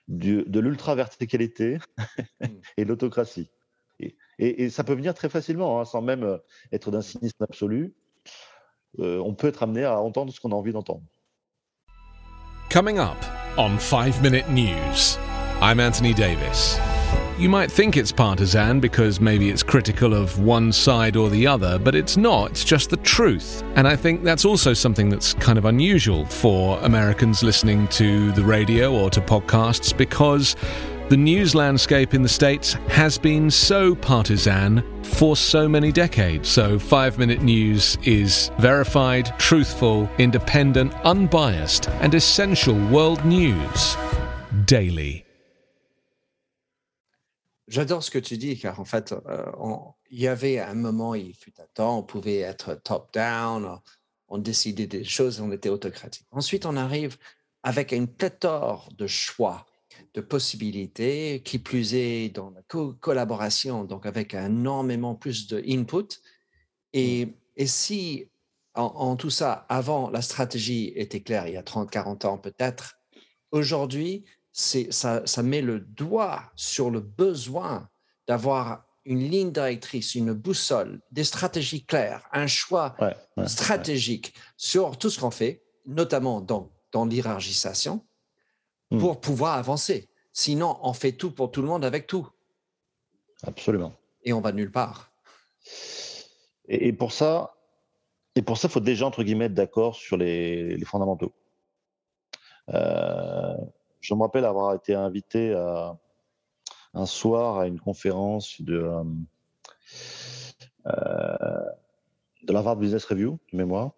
[0.07, 1.79] du, de l'ultra-verticalité
[2.41, 2.45] hmm.
[2.77, 3.49] et de l'autocratie.
[4.01, 6.39] Et, et, ça peut venir très facilement, hein, sans même
[6.71, 7.93] être d'un cynisme absolu.
[8.97, 11.03] Euh, on peut être amené à entendre ce qu'on a envie d'entendre.
[12.69, 13.17] Coming up
[13.57, 15.17] on 5 Minute News,
[15.61, 16.79] I'm Anthony Davis.
[17.39, 21.79] You might think it's partisan because maybe it's critical of one side or the other,
[21.79, 22.51] but it's not.
[22.51, 23.63] It's just the truth.
[23.75, 28.43] And I think that's also something that's kind of unusual for Americans listening to the
[28.43, 30.57] radio or to podcasts because
[31.09, 36.47] The news landscape in the States has been so partisan for so many decades.
[36.47, 43.97] So, Five Minute News is verified, truthful, independent, unbiased, and essential world news
[44.67, 45.25] daily.
[47.67, 51.15] J'adore ce que tu dis, car en fait, euh, on- il y avait un moment,
[51.15, 53.79] il fut un temps, on pouvait être top-down,
[54.27, 56.27] on décidait des choses, on était autocratique.
[56.31, 57.17] Ensuite, on arrive
[57.63, 59.65] avec une pléthore de choix,
[60.13, 66.19] de possibilités, qui plus est dans la co- collaboration, donc avec énormément plus de input.
[66.93, 68.27] Et, et si
[68.73, 72.37] en, en tout ça, avant, la stratégie était claire, il y a 30, 40 ans
[72.37, 72.95] peut-être,
[73.51, 77.89] aujourd'hui, ça, ça met le doigt sur le besoin
[78.27, 84.97] d'avoir une ligne directrice, une boussole, des stratégies claires, un choix Ouais, ouais, stratégique sur
[84.97, 88.05] tout ce qu'on fait, notamment dans, dans l'hierarchisation,
[88.91, 88.99] Hmm.
[88.99, 90.09] pour pouvoir avancer.
[90.33, 92.27] Sinon, on fait tout pour tout le monde avec tout
[93.43, 93.93] absolument.
[94.23, 95.11] et on va nulle part.
[96.67, 97.55] Et, pour ça,
[98.35, 101.33] et pour ça, faut déjà entre guillemets être d'accord sur les, les fondamentaux.
[102.69, 103.55] Euh,
[104.01, 105.97] je me rappelle avoir été invité à,
[106.93, 109.03] un soir à une conférence de euh,
[110.87, 111.65] euh,
[112.43, 113.91] de l'Harvard Business Review, de mémoire,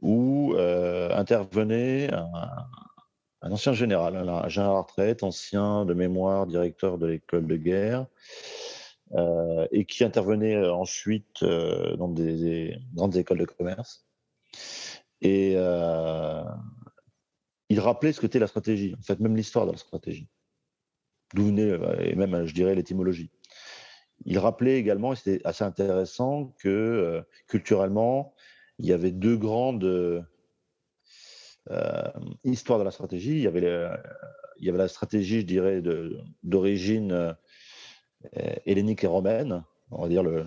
[0.00, 2.30] où euh, intervenait un,
[3.44, 8.06] un ancien général, un, général retraite, ancien de mémoire, directeur de l'école de guerre,
[9.12, 14.06] euh, et qui intervenait euh, ensuite euh, dans des, des grandes écoles de commerce.
[15.20, 15.52] Et
[17.70, 20.28] il rappelait ce que était la stratégie, en fait, même l'histoire de la stratégie,
[21.34, 23.30] d'où venait, et même, je dirais, l'étymologie.
[24.26, 28.34] Il rappelait également, et c'était assez intéressant, que culturellement,
[28.78, 30.26] il y avait deux grandes
[31.70, 32.02] euh,
[32.44, 33.32] histoires de la stratégie.
[33.32, 33.90] Il y avait, le-
[34.58, 35.82] il y avait la stratégie, je dirais,
[36.42, 37.34] d'origine euh,
[38.66, 40.46] hellénique et romaine, on va dire le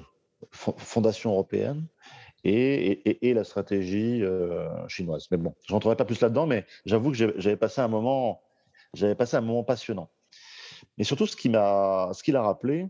[0.53, 1.87] fo- fondation européenne,
[2.43, 5.27] et, et- la stratégie euh, chinoise.
[5.31, 8.41] Mais bon, je rentrerai pas plus là-dedans, mais j'avoue que j'avais passé un moment,
[9.17, 10.09] passé un moment passionnant.
[10.97, 12.87] Mais surtout, ce qu'il a rappelé,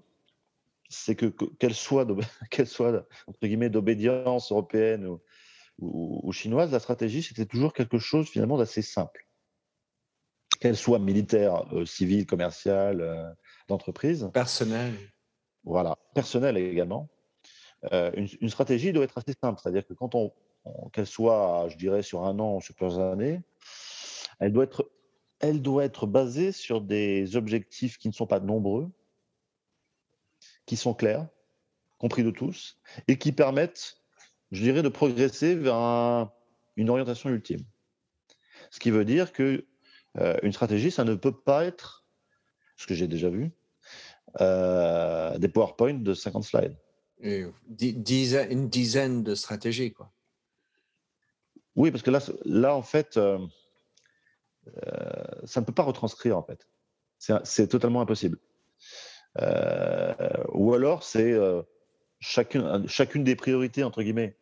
[0.89, 2.05] c'est que, que- qu'elle soit,
[2.51, 5.21] qu'elle soit entre guillemets d'obédience européenne ou,
[5.79, 9.27] ou- ou chinoise, la stratégie c'était toujours quelque chose finalement d'assez simple.
[10.59, 13.29] Qu'elle soit militaire, euh, civile, commerciale, euh,
[13.67, 14.93] d'entreprise, Personnel.
[15.63, 17.09] voilà, personnelle également.
[17.91, 20.33] Euh, une, une stratégie doit être assez simple, c'est-à-dire que quand on,
[20.65, 23.41] on- qu'elle soit, je dirais, sur un an ou sur plusieurs années,
[24.39, 24.89] elle doit être,
[25.39, 28.89] elle doit être basée sur des objectifs qui ne sont pas nombreux,
[30.65, 31.27] qui sont clairs,
[31.99, 33.97] compris de tous, et qui permettent,
[34.51, 36.31] je dirais, de progresser vers un-
[36.75, 37.63] une orientation ultime.
[38.71, 39.65] Ce qui veut dire que
[40.17, 42.05] euh, une stratégie, ça ne peut pas être,
[42.75, 43.51] ce que j'ai déjà vu,
[44.41, 46.75] euh, des PowerPoint de 50 slides.
[47.21, 50.11] Et di- dizaine- une dizaine de stratégies, quoi.
[51.75, 53.37] Oui, parce que là, là en fait, euh,
[54.67, 56.67] euh, ça ne peut pas retranscrire, en fait.
[57.43, 58.37] C'est totalement impossible.
[60.53, 61.33] Ou alors, c'est
[62.19, 64.37] chacune, des priorités, entre guillemets,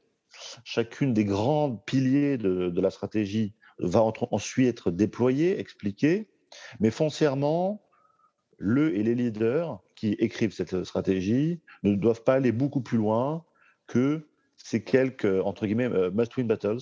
[0.64, 6.30] chacune des grands piliers de, la stratégie va ensuite être déployée, expliquée,
[6.80, 7.82] mais foncièrement,
[8.58, 13.46] le et les leaders qui écrivent cette stratégie ne doivent pas aller beaucoup plus loin
[13.88, 16.80] que ces quelques, entre guillemets, euh, must-win battles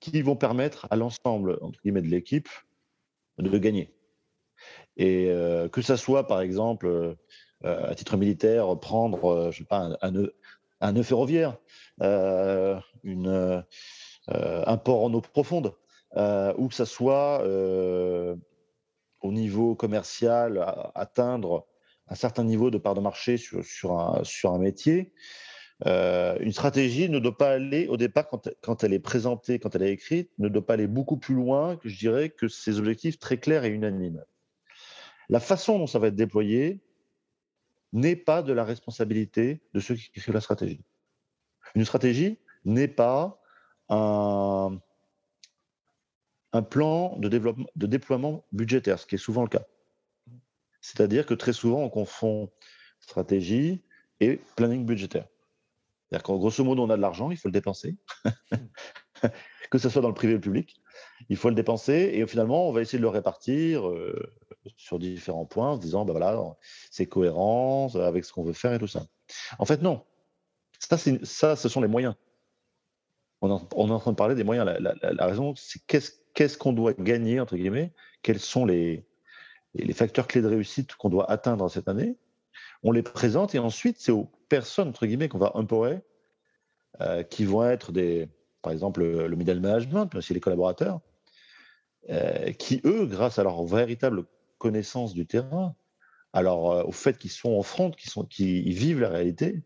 [0.00, 2.48] qui vont permettre à l'ensemble entre guillemets de l'équipe
[3.38, 3.90] de gagner.
[4.96, 7.14] Et euh, que ça soit par exemple euh,
[7.64, 11.56] à titre militaire prendre euh, je sais pas un, nœud, ferroviaire,
[12.02, 13.62] euh, euh,
[14.66, 15.74] un port en eau profonde,
[16.16, 18.36] euh, ou que ça soit euh,
[19.20, 21.66] au niveau commercial atteindre
[22.08, 25.12] un certain niveau de part de marché sur, un, métier.
[25.86, 28.28] Euh, une stratégie ne doit pas aller au départ,
[28.62, 31.78] quand, elle est présentée, quand elle est écrite, ne doit pas aller beaucoup plus loin
[31.84, 34.22] je dirais que ces objectifs très clairs et unanimes.
[35.30, 36.83] La façon dont ça va être déployé
[37.94, 40.84] n'est pas de la responsabilité de ceux qui écrivent la stratégie.
[41.74, 43.40] Une stratégie n'est pas
[43.88, 44.80] un,
[46.70, 49.64] plan de, développement, de déploiement budgétaire, ce qui est souvent le cas.
[50.80, 52.50] C'est-à-dire que très souvent, on confond
[53.00, 53.82] stratégie
[54.20, 55.28] et planning budgétaire.
[56.08, 57.96] C'est-à-dire qu'en grosso modo, on a de l'argent, il faut le dépenser.
[59.70, 60.76] que ce soit dans le privé ou le public,
[61.28, 64.34] il faut le dépenser et finalement, on va essayer de le répartir euh,
[64.76, 66.40] sur différents points en se disant, ben voilà,
[66.90, 69.06] c'est cohérent avec ce qu'on veut faire et tout ça.
[69.58, 70.04] En fait, non.
[70.78, 72.14] Ça, ça ce sont les moyens.
[73.40, 74.66] On, est en train de parler des moyens.
[74.80, 79.06] La, raison, c'est qu'est-ce qu'on doit gagner, entre guillemets, quels sont les,
[79.74, 82.16] les facteurs clés de réussite qu'on doit atteindre cette année,
[82.82, 86.00] on les présente et ensuite c'est aux personnes entre guillemets qu'on va empowerer,
[87.00, 88.28] euh, qui vont être des,
[88.62, 91.00] par exemple le, middle management, mais aussi les collaborateurs,
[92.10, 94.24] euh, qui eux, grâce à leur véritable
[94.64, 95.76] connaissance du terrain,
[96.32, 99.62] alors au fait qu'ils sont en front, qu'ils qu'ils vivent la réalité,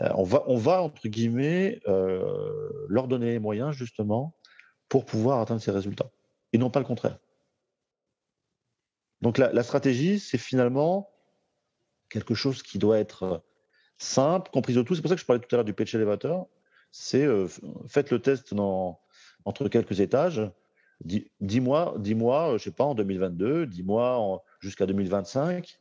[0.00, 1.80] on va, on va entre guillemets
[2.88, 4.34] leur donner les moyens justement
[4.88, 6.10] pour pouvoir atteindre ces résultats,
[6.52, 7.18] et non pas le contraire.
[9.22, 11.08] Donc la, stratégie, c'est finalement
[12.10, 13.38] quelque chose qui doit être euh,
[13.96, 14.96] simple, comprise de tous.
[14.96, 16.48] C'est pour ça que je parlais tout à l'heure du pitch elevator.
[16.90, 17.46] C'est euh,
[17.88, 18.52] faites le test
[19.44, 20.42] entre quelques étages.
[21.04, 25.78] Dis-moi, dis-moi, euh, je sais pas, en 2022, dis-moi jusqu'à 2025,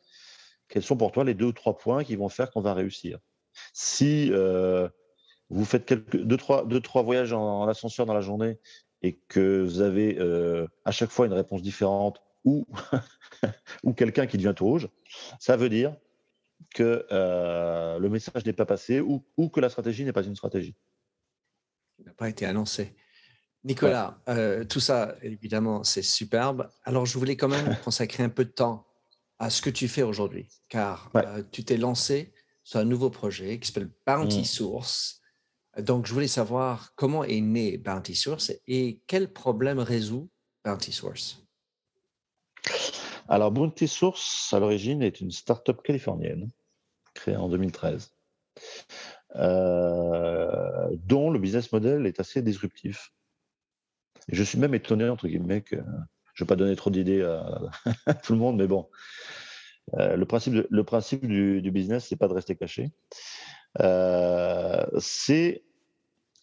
[0.67, 3.19] quels sont pour toi les deux ou trois points qui vont faire qu'on va réussir?
[3.73, 4.31] Si
[5.49, 8.57] vous faites quelques, deux, trois, trois voyages en, ascenseur dans la journée
[9.01, 10.17] et que vous avez
[10.85, 12.65] à chaque fois une réponse différente ou,
[13.83, 14.87] ou quelqu'un qui devient tout rouge,
[15.39, 15.95] ça veut dire
[16.73, 20.35] que euh, le message n'est pas passé ou, ou, que la stratégie n'est pas une
[20.35, 20.75] stratégie.
[21.99, 22.95] Il n'a pas été annoncé.
[23.63, 26.69] Nicolas, euh, tout ça, évidemment, c'est superbe.
[26.83, 28.87] Alors, je voulais quand même consacrer un peu de temps
[29.37, 33.59] à ce que tu fais aujourd'hui, car euh, tu t'es lancé sur un nouveau projet
[33.59, 34.45] qui s'appelle Bounty mmh.
[34.45, 35.21] Source.
[35.77, 40.29] Donc, je voulais savoir comment est né Bounty Source et quel problème résout
[40.63, 41.43] Bounty Source?
[43.27, 46.49] Alors, Bounty Source, à l'origine, est une start-up californienne
[47.13, 48.11] créée en 2013,
[49.35, 53.11] euh, dont le business model est assez disruptif.
[54.31, 57.21] Je suis même étonné, entre guillemets, que je ne vais pas donner trop d'idées
[58.05, 58.89] à, tout le monde, mais bon,
[59.95, 62.91] euh, le principe, du, du business, c'est pas de rester caché.
[63.79, 65.63] Euh, c'est,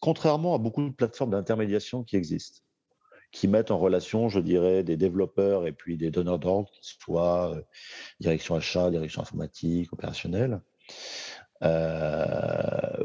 [0.00, 2.60] contrairement à beaucoup de plateformes d'intermédiation qui existent,
[3.32, 7.54] qui mettent en relation, je dirais, des développeurs et puis des donneurs d'ordre, qui soient
[7.54, 7.62] euh,
[8.20, 10.60] direction achat, direction informatique, opérationnelle.
[11.62, 13.04] Euh,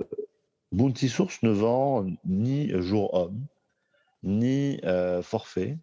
[0.71, 3.45] Bounty Source ne vend ni jour homme,
[4.23, 5.77] ni euh, forfait.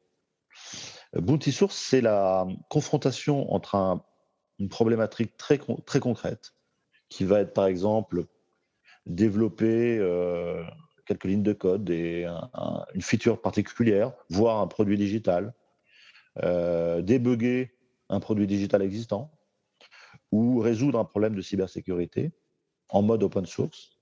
[1.14, 4.02] Bounty Source, c'est la confrontation entre
[4.58, 6.54] une problématique très, très concrète,
[7.08, 8.26] qui va être par exemple
[9.06, 9.98] développer
[11.06, 12.26] quelques lignes de code et
[12.94, 15.52] une feature particulière, voire un produit digital,
[16.44, 17.74] euh, débugger
[18.08, 19.32] un produit digital existant
[20.30, 22.30] ou résoudre un problème de cybersécurité
[22.88, 23.98] en mode open source.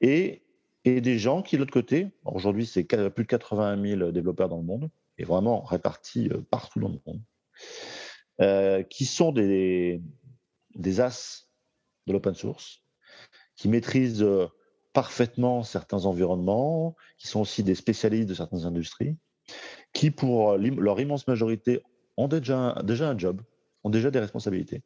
[0.00, 0.45] Et,
[0.86, 4.58] et des gens qui, de l'autre côté, aujourd'hui c'est plus de 80 000 développeurs dans
[4.58, 7.20] le monde, et vraiment répartis euh, partout dans le monde,
[8.40, 10.00] euh, qui sont des,
[10.98, 11.48] as
[12.06, 12.82] de l'open source,
[13.56, 14.24] qui maîtrisent
[14.92, 19.16] parfaitement certains environnements, qui sont aussi des spécialistes de certaines industries,
[19.92, 21.82] qui, pour leur immense majorité,
[22.16, 23.42] ont déjà, déjà un job,
[23.82, 24.82] ont déjà des responsabilités,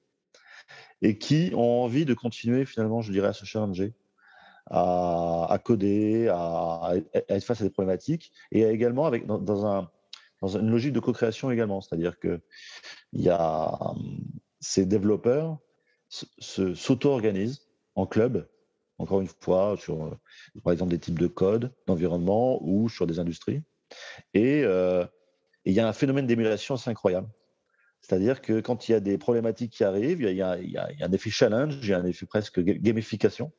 [1.03, 3.93] et qui ont envie de continuer, finalement, je dirais, à se challenger,
[4.67, 6.93] à, coder, à,
[7.29, 9.91] être face à des problématiques, et également avec, dans, un,
[10.41, 12.41] dans une logique de co-création également, c'est-à-dire que
[13.13, 13.95] y a,
[14.61, 15.59] ces développeurs
[16.09, 18.47] s'auto-organisent en club
[19.01, 20.11] encore une fois, sur, euh,
[20.63, 23.63] par exemple, des types de code, d'environnement ou sur des industries.
[24.37, 25.07] Euh,
[25.65, 27.29] et il y a un phénomène d'émulation assez incroyable.
[28.11, 30.59] C'est-à-dire que quand il y a des problématiques qui arrivent, il y a,
[31.01, 33.53] un effet challenge, il y a un effet presque gamification.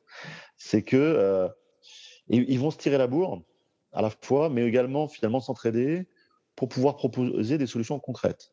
[0.58, 1.48] C'est que euh,
[2.28, 3.42] ils vont se tirer la bourre
[3.94, 6.06] à la fois, mais également finalement s'entraider
[6.54, 8.52] pour pouvoir proposer des solutions concrètes.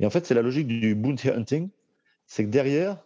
[0.00, 1.68] Et en fait, c'est la logique du bounty hunting,
[2.26, 3.00] c'est que derrière,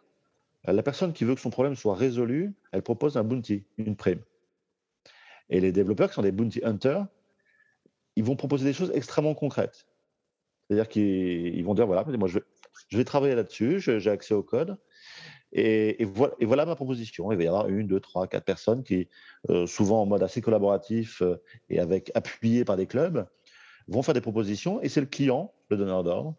[0.64, 4.23] la personne qui veut que son problème soit résolu, elle propose un bounty, une prime.
[5.51, 7.07] Et les développeurs qui sont des bounty hunters,
[8.16, 9.85] ils vont proposer des choses extrêmement concrètes.
[10.68, 14.79] C'est-à-dire qu'ils vont dire, voilà, moi je vais, travailler là-dessus, j'ai accès au code,
[15.53, 17.31] et, voilà, ma proposition.
[17.31, 19.09] Il va y avoir une, deux, trois, quatre personnes qui,
[19.50, 21.37] euh, souvent en mode assez collaboratif euh,
[21.68, 23.27] et avec appuyé par des clubs,
[23.87, 26.35] vont faire des propositions, et c'est le client, le donneur d'ordre,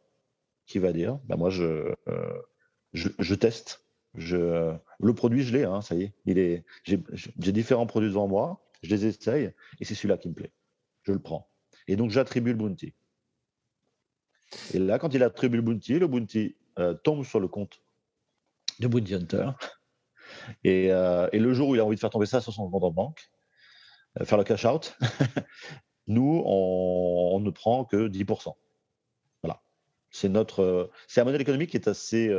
[0.66, 2.42] qui va dire, ben moi je, euh,
[2.94, 3.86] je teste
[4.18, 6.14] je, le produit, je l'ai, hein, ça y est.
[6.26, 10.34] Il est j'ai différents produits devant moi, je les essaye, et c'est celui-là qui me
[10.34, 10.52] plaît.
[11.04, 11.50] Je le prends.
[11.88, 12.94] Et donc, j'attribue le bounty.
[14.74, 17.82] Et là, quand il attribue le bounty, le bounty euh, tombe sur le compte
[18.80, 19.52] de Bounty Hunter.
[20.64, 22.70] Et, euh, et, le jour où il a envie de faire tomber ça sur son
[22.70, 23.32] compte en banque,
[24.20, 24.98] euh, faire le cash out,
[26.08, 28.54] nous, on, ne prend que 10%.
[29.42, 29.62] Voilà.
[30.12, 32.30] C'est notre, c'est un modèle économique qui est assez,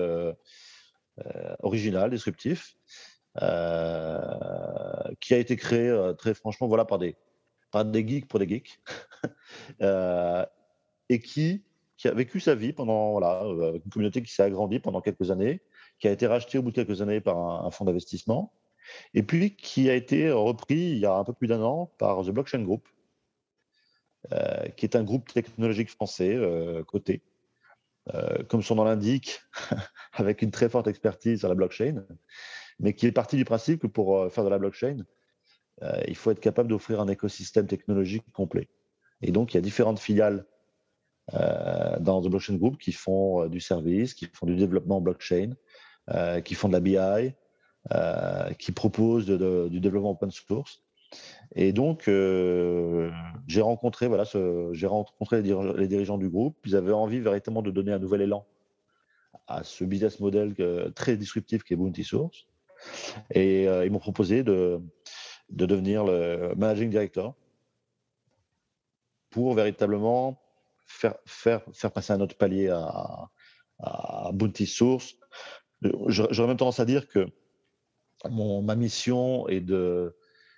[1.60, 2.76] original, disruptif,
[3.38, 7.16] qui a été créé très franchement voilà, par, des,
[7.70, 8.78] par des geeks pour des geeks,
[11.08, 11.64] et qui
[11.96, 15.30] qui a vécu sa vie pendant voilà, euh, une communauté qui s'est agrandie pendant quelques
[15.30, 15.62] années,
[15.98, 18.52] qui a été rachetée au bout de quelques années par un, fonds d'investissement,
[19.14, 22.22] et puis qui a été repris il y a un peu plus d'un an par
[22.22, 22.86] The Blockchain Group,
[24.32, 27.22] euh, qui est un groupe technologique français euh, coté,
[28.48, 29.40] comme son nom l'indique,
[30.12, 32.04] avec une très forte expertise sur la blockchain,
[32.78, 34.98] mais qui est parti du principe que pour faire de la blockchain,
[36.06, 38.68] il faut être capable d'offrir un écosystème technologique complet.
[39.22, 40.46] Et donc, il y a différentes filiales
[41.32, 45.54] dans The Blockchain Group qui font euh, du service, qui font du développement blockchain,
[46.10, 47.32] euh, qui font de la BI,
[48.58, 50.82] qui proposent du développement open source.
[51.54, 52.10] Et donc,
[53.46, 54.24] j'ai rencontré, voilà,
[54.72, 56.56] j'ai rencontré les dirigeants, du groupe.
[56.64, 58.44] Ils avaient envie véritablement de donner un nouvel élan
[59.46, 60.54] à ce business model
[60.96, 62.48] très disruptif qui est Bounty Source.
[63.32, 64.80] Et ils m'ont proposé de
[65.50, 67.36] devenir le managing director
[69.30, 70.36] pour véritablement
[70.86, 73.30] faire, passer un autre palier à,
[74.32, 75.16] Bounty Source.
[75.82, 77.26] J'aurais même tendance à dire que
[78.30, 80.16] mon, ma mission est de,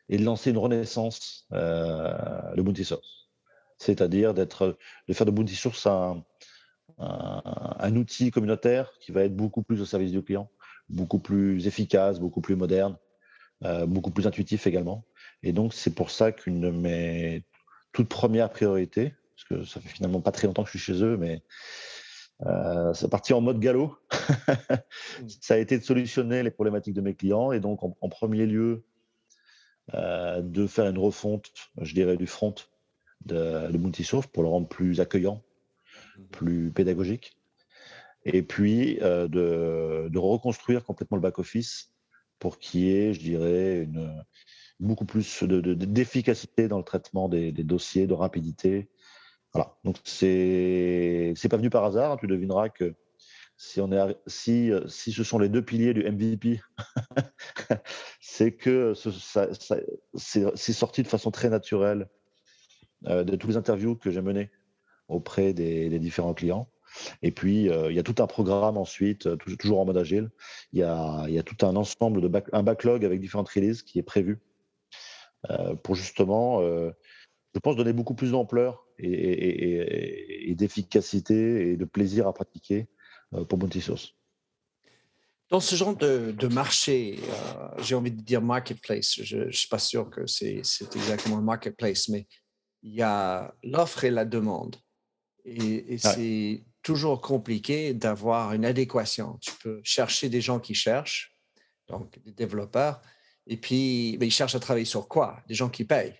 [0.08, 3.28] lancer une renaissance euh, de Bounty Source.
[3.78, 4.46] C'est-à-dire de
[5.12, 6.22] faire de Bounty Source un,
[6.98, 10.50] un, outil communautaire qui va être beaucoup plus au service du client,
[10.88, 12.96] beaucoup plus efficace, beaucoup plus moderne,
[13.64, 15.04] euh, beaucoup plus intuitif également.
[15.42, 17.44] Et donc, c'est pour ça qu'une de mes
[17.92, 21.04] toutes premières priorités, parce que ça fait finalement pas très longtemps que je suis chez
[21.04, 21.42] eux, mais
[22.46, 23.96] euh, c'est parti en mode galop.
[24.10, 25.28] Mm.
[25.40, 28.84] ça a été de solutionner les problématiques de mes clients et donc en, premier lieu
[29.94, 32.54] euh, de faire une refonte, je dirais, du front
[33.26, 35.42] de, de Multisource pour le rendre plus accueillant,
[36.18, 36.24] mm.
[36.32, 37.36] plus pédagogique.
[38.24, 41.92] Et puis euh, de, de, reconstruire complètement le back-office
[42.40, 44.24] pour qu'il y ait, je dirais, une,
[44.80, 48.88] beaucoup plus d'efficacité de, dans le traitement des, des, dossiers, de rapidité
[49.52, 49.76] voilà.
[49.84, 52.12] Donc c'est c'est pas venu par hasard.
[52.12, 52.16] Hein.
[52.20, 52.94] Tu devineras que
[53.56, 56.60] si on est si si ce sont les deux piliers du MVP,
[58.20, 58.94] c'est que
[60.14, 62.08] c'est sorti de façon très naturelle
[63.06, 64.50] euh, de tous les interviews que j'ai menées
[65.06, 66.68] auprès des, différents clients.
[67.22, 70.30] Et puis, euh, il y a tout un programme ensuite, euh, toujours en mode agile.
[70.72, 73.82] Il y a, il y a tout un ensemble de un backlog avec différentes releases
[73.82, 74.40] qui est prévu
[75.84, 76.60] pour justement,
[77.54, 82.88] je pense, donner beaucoup plus d'ampleur et, d'efficacité et de plaisir à pratiquer
[83.34, 84.14] euh, pour Source.
[85.50, 89.78] Dans ce genre de, marché, euh, j'ai envie de dire marketplace, je ne suis pas
[89.78, 90.62] sûr que c'est
[90.94, 92.26] exactement un marketplace, mais
[92.82, 94.76] il y a l'offre et la demande.
[95.44, 99.38] Et, c'est toujours compliqué d'avoir une adéquation.
[99.40, 101.36] Tu peux chercher des gens qui cherchent,
[101.88, 103.00] donc des développeurs,
[103.46, 105.42] et puis mais ils cherchent à travailler sur quoi?
[105.48, 106.14] Des gens qui payent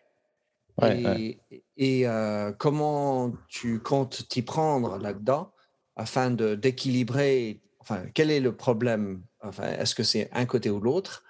[0.82, 5.52] et, euh, comment tu comptes t'y prendre là-dedans
[5.96, 9.22] afin d'équilibrer, enfin, quel est le problème?
[9.42, 11.24] Enfin, Est-ce que c'est un côté ou l'autre?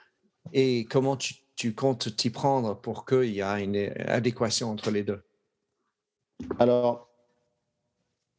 [0.52, 5.02] Et comment tu, tu comptes t'y prendre pour qu'il y ait une adéquation entre les
[5.02, 5.22] deux?
[6.58, 7.08] Alors,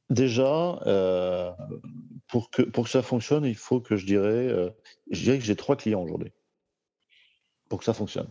[0.10, 1.52] déjà, euh,
[2.28, 4.70] pour, que, pour que ça fonctionne, il faut que je dirais, euh,
[5.10, 6.32] je dirais que j'ai trois clients aujourd'hui
[7.68, 8.30] pour que ça fonctionne.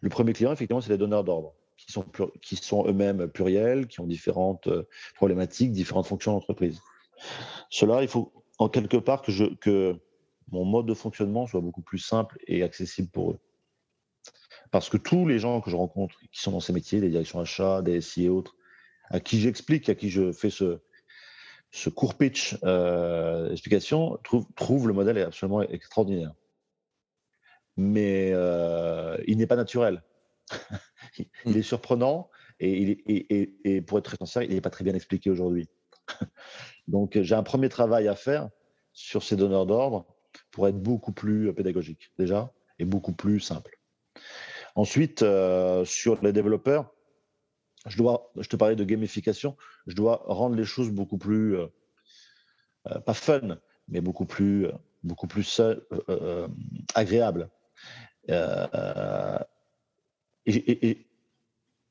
[0.00, 1.54] Le premier client, effectivement, c'est les donneurs d'ordre
[2.42, 6.80] qui sont, eux-mêmes pluriels, qui ont différentes euh, problématiques, différentes fonctions d'entreprise.
[7.70, 9.96] Cela, il faut en quelque part que,
[10.52, 13.38] mon mode de fonctionnement soit beaucoup plus simple et accessible pour eux.
[14.70, 17.40] Parce que tous les gens que je rencontre qui sont dans ces métiers, des directions
[17.40, 18.54] achats, des SI et autres,
[19.10, 20.78] à qui j'explique, à qui je fais ce,
[21.90, 26.32] court pitch euh, d'explication, trouvent trouve le modèle absolument extraordinaire.
[27.76, 30.02] Mais euh, il n'est pas naturel.
[31.44, 31.56] il mm.
[31.56, 34.94] est surprenant et, il est, et, pour être très sincère, il n'est pas très bien
[34.94, 35.68] expliqué aujourd'hui.
[36.88, 38.48] Donc j'ai un premier travail à faire
[38.92, 40.06] sur ces donneurs d'ordre
[40.50, 43.78] pour être beaucoup plus pédagogique déjà et beaucoup plus simple.
[44.74, 46.92] Ensuite, euh, sur les développeurs,
[47.86, 49.56] je, dois, je te parlais de gamification,
[49.86, 51.66] je dois rendre les choses beaucoup plus, euh,
[52.88, 53.58] euh, pas fun,
[53.88, 54.66] mais beaucoup plus,
[55.02, 55.62] beaucoup plus
[56.94, 57.48] agréables.
[60.46, 61.06] Et,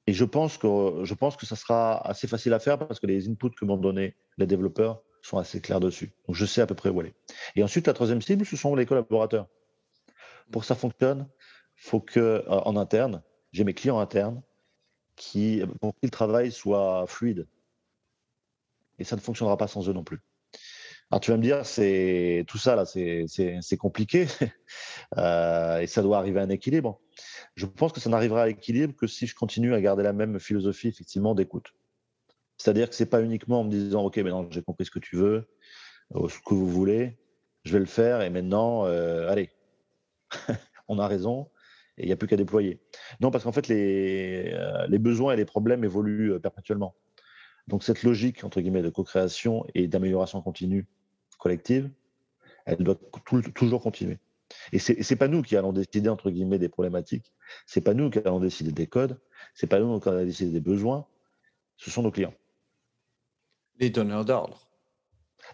[0.08, 3.78] je, pense que, ça sera assez facile à faire parce que les inputs que m'ont
[3.78, 6.12] donné les développeurs sont assez clairs dessus.
[6.28, 7.14] Donc je sais à peu près où aller.
[7.56, 9.47] Et ensuite, la troisième cible, ce sont les collaborateurs.
[10.51, 11.28] Pour que ça fonctionne,
[11.78, 14.41] il faut que euh, en interne, j'ai mes clients internes
[15.16, 17.47] qui, pour que le travail soit fluide.
[18.99, 20.22] Et ça ne fonctionnera pas sans eux non plus.
[21.12, 24.28] Alors tu vas me dire, c'est tout ça là, c'est compliqué
[25.18, 26.99] euh, et ça doit arriver à un équilibre.
[27.56, 30.39] Je pense que ça n'arrivera à l'équilibre que si je continue à garder la même
[30.39, 31.74] philosophie effectivement d'écoute.
[32.58, 35.16] C'est-à-dire que c'est pas uniquement en me disant ok maintenant j'ai compris ce que tu
[35.16, 35.47] veux,
[36.12, 37.18] ce que vous voulez,
[37.66, 39.51] je vais le faire et maintenant allez,
[40.88, 41.51] on a raison
[41.97, 42.82] et il n'y a plus qu'à déployer.
[43.22, 46.95] Non parce qu'en fait les, les besoins et les problèmes évoluent perpétuellement.
[47.68, 50.86] Donc cette logique entre guillemets de co-création et d'amélioration continue
[51.39, 51.89] collective,
[52.66, 52.97] elle doit
[53.53, 54.20] toujours continuer.
[54.72, 57.34] Et c'est n'est pas nous qui allons décider entre guillemets des problématiques,
[57.66, 59.20] c'est pas nous qui allons décider des codes,
[59.53, 61.07] c'est pas nous qui allons décider des besoins,
[61.78, 62.34] ce sont nos clients.
[63.80, 64.70] Les donneurs d'ordre.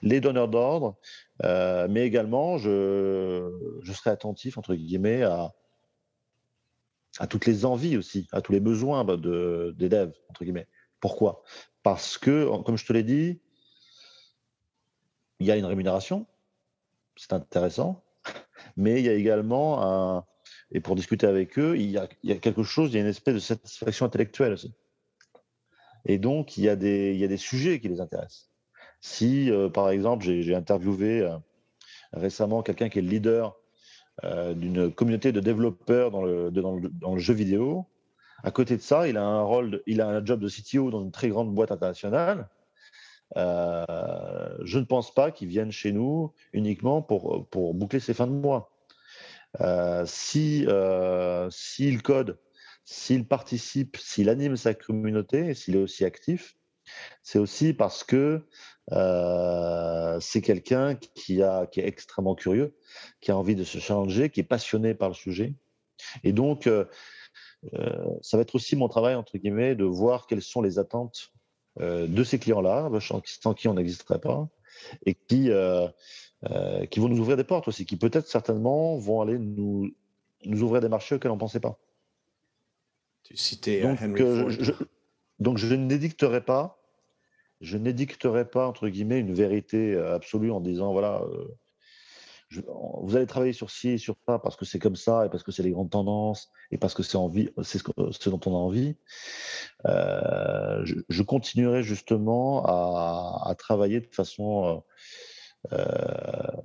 [0.02, 0.98] Les donneurs d'ordre,
[1.44, 3.50] euh, mais également je,
[3.82, 5.54] je serai attentif entre guillemets à,
[7.20, 10.68] à toutes les envies aussi, à tous les besoins de, des devs entre guillemets.
[11.00, 11.44] Pourquoi?
[11.84, 13.40] Parce que, comme je te l'ai dit,
[15.40, 16.28] il y a une rémunération,
[17.16, 18.04] c'est intéressant,
[18.78, 20.26] mais il y a également un,
[20.72, 23.34] et pour discuter avec eux, il y, a, quelque chose, il y a une espèce
[23.34, 24.74] de satisfaction intellectuelle aussi.
[26.06, 28.50] Et donc, il y a des, il y a des sujets qui les intéressent.
[29.02, 31.36] Si, euh, par exemple, j'ai interviewé euh,
[32.14, 33.58] récemment quelqu'un qui est le leader
[34.24, 37.86] euh, d'une communauté de développeurs dans le, dans, le, dans le, jeu vidéo,
[38.44, 41.02] à côté de ça, il a un rôle, il a un job de CTO dans
[41.02, 42.50] une très grande boîte internationale.
[43.38, 48.28] Euh, je ne pense pas qu'ils viennent chez nous uniquement pour, pour boucler ses fins
[48.28, 48.72] de mois.
[49.60, 52.40] Euh, si euh, s'il code,
[52.86, 56.56] s'il participe, s'il anime sa communauté, s'il est aussi actif,
[57.24, 58.46] c'est aussi parce que
[58.92, 62.76] euh, c'est quelqu'un qui, a, qui est extrêmement curieux,
[63.22, 65.54] qui a envie de se challenger, qui est passionné par le sujet.
[66.24, 66.86] Et donc, euh,
[68.22, 71.32] ça va être aussi mon travail, entre guillemets, de voir quelles sont les attentes
[71.80, 74.50] euh, de ces clients-là, sans qui on n'existerait pas,
[75.06, 75.88] et qui, euh,
[76.90, 79.90] qui vont nous ouvrir des portes aussi, qui peut-être certainement vont aller nous,
[80.44, 81.80] nous ouvrir des marchés auxquels on ne pensait pas.
[83.24, 84.74] Tu citais donc, Henry je,
[85.40, 86.78] donc je n'édicterai pas,
[87.62, 91.24] je n'édicterai pas entre guillemets une vérité absolue en disant voilà
[92.60, 95.44] vous allez travailler sur ci et sur ça parce que c'est comme ça et parce
[95.44, 98.98] que c'est les grandes tendances et parce que c'est ce, dont on a envie.
[99.86, 104.84] Euh, je, continuerai justement à, travailler de façon
[105.72, 106.62] euh, euh,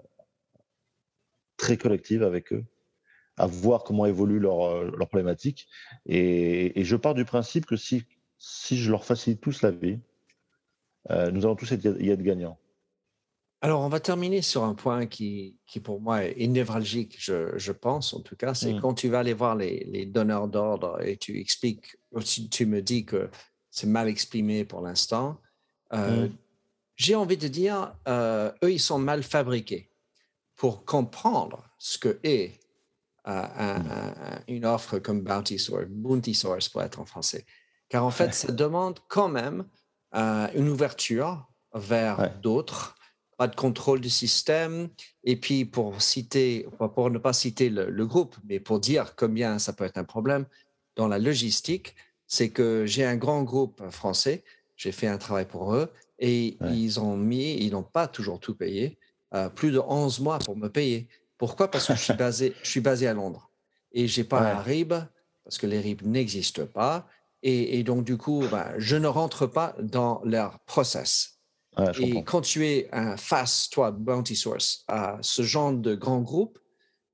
[1.57, 2.64] très collective avec eux,
[3.37, 5.68] à voir comment évoluent leurs leur problématiques.
[6.07, 8.05] Et, je pars du principe que si,
[8.39, 10.01] je leur facilite tous la vie,
[11.11, 12.59] nous allons tous y être gagnants.
[13.62, 17.72] Alors, on va terminer sur un point qui, qui pour moi est névralgique, je, je
[17.72, 18.80] pense en tout cas, c'est mmh.
[18.80, 21.96] quand tu vas aller voir les, les donneurs d'ordre et tu expliques,
[22.50, 23.30] tu me dis que
[23.70, 25.40] c'est mal exprimé pour l'instant,
[25.92, 26.36] euh, mmh.
[26.96, 29.90] j'ai envie de dire, euh, eux, ils sont mal fabriqués
[30.54, 32.61] pour comprendre ce que est
[33.26, 34.42] euh, mmh.
[34.48, 37.44] une offre comme Bounty Source, Bounty Source pour être en français.
[37.88, 39.66] Car en fait, ça demande quand même
[40.12, 42.95] une ouverture vers d'autres
[43.37, 44.89] pas de contrôle du système.
[45.24, 49.72] Et puis, pour citer, pour ne pas citer le, groupe, mais pour dire combien ça
[49.72, 50.47] peut être un problème
[50.97, 51.95] dans la logistique,
[52.26, 54.45] c'est que j'ai un grand groupe français,
[54.76, 58.55] j'ai fait un travail pour eux et ils ont mis, ils n'ont pas toujours tout
[58.55, 58.99] payé,
[59.34, 61.09] euh, plus de 11 mois pour me payer.
[61.37, 61.70] Pourquoi?
[61.70, 63.51] Parce que je suis basé, je suis basé à Londres
[63.93, 64.95] et j'ai pas un RIB
[65.45, 67.07] parce que les RIB n'existent pas.
[67.43, 71.36] Et, donc, du coup, ben, je ne rentre pas dans leur process
[71.99, 76.59] et quand tu es face, toi, Bounty Source, à ce genre de grand groupe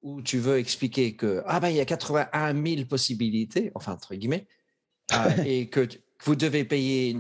[0.02, 4.14] où tu veux expliquer que ah ben, il y a 81 000 possibilités, enfin entre
[4.14, 4.46] guillemets,
[5.12, 5.88] euh, et que
[6.24, 7.16] vous devez payer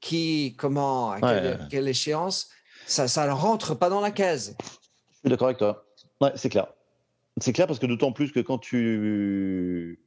[0.00, 2.50] qui, comment, à quelle, échéance,
[2.86, 4.56] ça, ça ne rentre pas dans la case.
[4.60, 5.86] Je suis d'accord avec toi.
[6.20, 6.66] Ouais, c'est clair.
[7.40, 9.98] C'est clair parce que d'autant plus que quand tu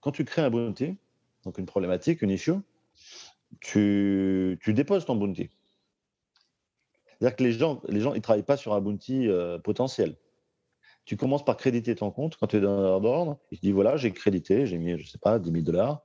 [0.00, 0.96] quand tu crées un bounty,
[1.44, 2.54] donc une problématique, une issue,
[3.60, 5.50] tu, tu déposes ton bounty.
[7.18, 10.16] C'est-à-dire que les gens, les gens, ils travaillent pas sur un bounty euh, potentiel.
[11.04, 13.38] Tu commences par créditer ton compte quand tu es dans d'ordre.
[13.50, 16.02] Te dit voilà, j'ai crédité, j'ai mis, je sais pas, 10 000 dollars.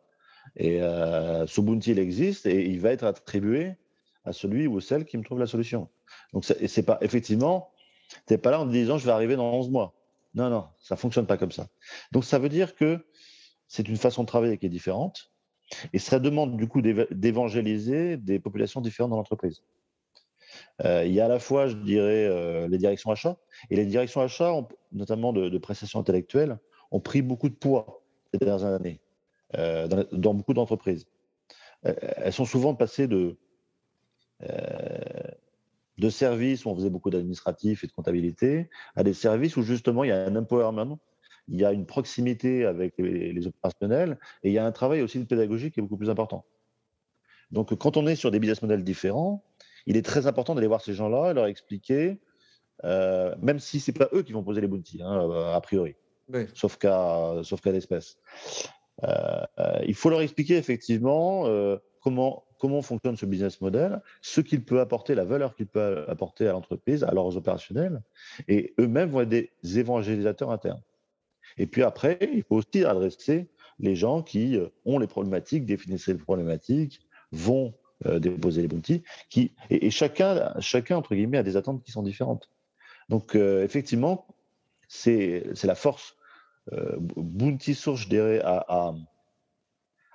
[0.55, 3.75] Et euh, ce bounty, il existe et il va être attribué
[4.23, 5.89] à celui ou celle qui me trouve la solution.
[6.33, 7.71] Donc, c'est pas, effectivement,
[8.27, 9.95] tu n'es pas là en te disant je vais arriver dans 11 mois.
[10.33, 11.67] Non, non, ça fonctionne pas comme ça.
[12.11, 13.05] Donc, ça veut dire que
[13.67, 15.31] c'est une façon de travailler qui est différente
[15.93, 19.63] et ça demande du coup d'évangéliser des populations différentes dans l'entreprise.
[20.85, 23.37] Euh, il y a à la fois, je dirais, euh, les directions achats.
[23.69, 24.53] Et les directions achats,
[24.91, 26.57] notamment de, prestations intellectuelles,
[26.91, 28.03] ont pris beaucoup de poids
[28.33, 28.99] ces dernières années
[29.57, 31.05] euh, dans, beaucoup d'entreprises.
[31.83, 33.37] elles sont souvent passées de,
[36.09, 40.07] services où on faisait beaucoup d'administratif et de comptabilité à des services où justement il
[40.07, 40.97] y a un empowerment,
[41.47, 45.19] il y a une proximité avec les opérationnels et il y a un travail aussi
[45.19, 46.43] de pédagogie qui est beaucoup plus important.
[47.51, 49.43] Donc, quand on est sur des business models différents,
[49.85, 52.19] il est très important d'aller voir ces gens-là et leur expliquer,
[52.83, 55.95] euh, même si ce n'est pas eux qui vont poser les bounties, hein, a priori,
[56.53, 58.17] sauf cas, sauf cas d'espèce.
[59.03, 59.45] Euh,
[59.85, 61.45] il faut leur expliquer effectivement
[62.01, 66.47] comment, comment fonctionne ce business model, ce qu'il peut apporter, la valeur qu'il peut apporter
[66.47, 68.01] à l'entreprise, à leurs opérationnels,
[68.47, 70.81] et eux-mêmes vont être des évangélisateurs internes.
[71.57, 76.15] Et puis après, il faut aussi adresser les gens qui ont les problématiques, définissent les
[76.15, 77.01] problématiques,
[77.31, 77.73] vont
[78.07, 82.01] euh, déposer les bounties, qui, et, chacun, chacun, entre guillemets, a des attentes qui sont
[82.01, 82.49] différentes.
[83.09, 84.25] Donc, euh, effectivement,
[84.87, 86.15] c'est la force.
[86.73, 88.95] Euh, bounty source, je dirais, à, à,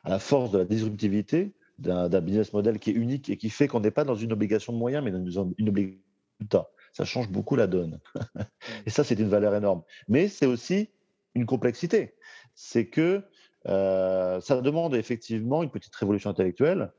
[0.04, 3.78] la force de la disruptivité d'un business model qui est unique et qui fait qu'on
[3.78, 5.18] n'est pas dans une obligation de moyens, mais dans
[5.56, 6.00] une, obligation
[6.40, 6.58] de
[6.92, 8.00] Ça change beaucoup la donne.
[8.86, 9.82] et ça, c'est une valeur énorme.
[10.08, 10.88] Mais c'est aussi
[11.36, 12.14] une complexité.
[12.56, 13.22] C'est que
[13.64, 16.90] ça demande effectivement une petite révolution intellectuelle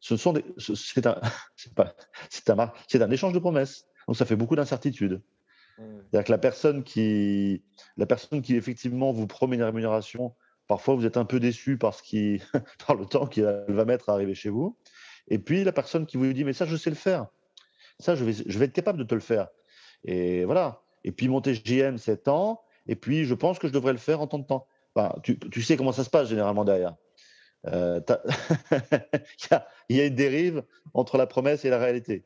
[0.00, 1.20] ce sont c'est un,
[2.30, 3.86] c'est un, un, échange de promesses.
[4.06, 5.20] Donc ça fait beaucoup d'incertitudes.
[5.78, 7.62] C'est-à-dire que la personne qui,
[7.96, 10.34] la personne qui effectivement vous promet une rémunération,
[10.66, 12.40] parfois vous êtes un peu déçu parce qu'il,
[12.86, 14.76] par le temps qu'elle va mettre à arriver chez vous.
[15.28, 17.26] Et puis la personne qui vous dit mais ça je sais le faire,
[18.00, 19.48] ça je vais, je vais être capable de te le faire.
[20.04, 20.82] Et voilà.
[21.04, 22.62] Et puis mon TGM 7 ans.
[22.86, 24.66] Et puis je pense que je devrais le faire en temps de temps.
[24.94, 26.96] Enfin, tu, tu sais comment ça se passe généralement derrière.
[27.66, 28.00] Euh,
[29.88, 30.62] il, y a, une dérive
[30.94, 32.24] entre la promesse et la réalité.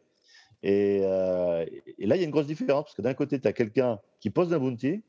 [0.64, 1.66] Euh,
[1.98, 4.00] et, là, il y a une grosse différence, parce que d'un côté, tu as quelqu'un
[4.20, 5.02] qui pose un bounty,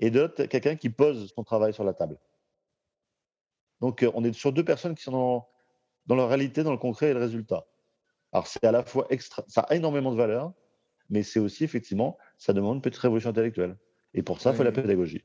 [0.00, 2.18] et de l'autre, quelqu'un qui pose son travail sur la table.
[3.80, 5.48] Donc, euh, on est sur deux personnes qui sont dans,
[6.06, 7.66] dans la réalité, dans le concret et le résultat.
[8.32, 10.52] Alors, c'est à la fois extra, ça a énormément de valeur,
[11.10, 13.76] mais c'est aussi, effectivement, ça demande une petite révolution intellectuelle.
[14.14, 15.24] Et pour ça, il faut la pédagogie.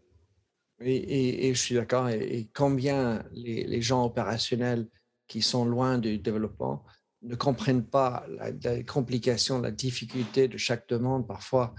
[0.80, 2.10] Et, je suis d'accord.
[2.10, 4.88] Et, combien les, gens opérationnels
[5.28, 6.86] qui sont loin du développement
[7.24, 11.74] ne comprennent pas la, complication, la difficulté de chaque demande parfois,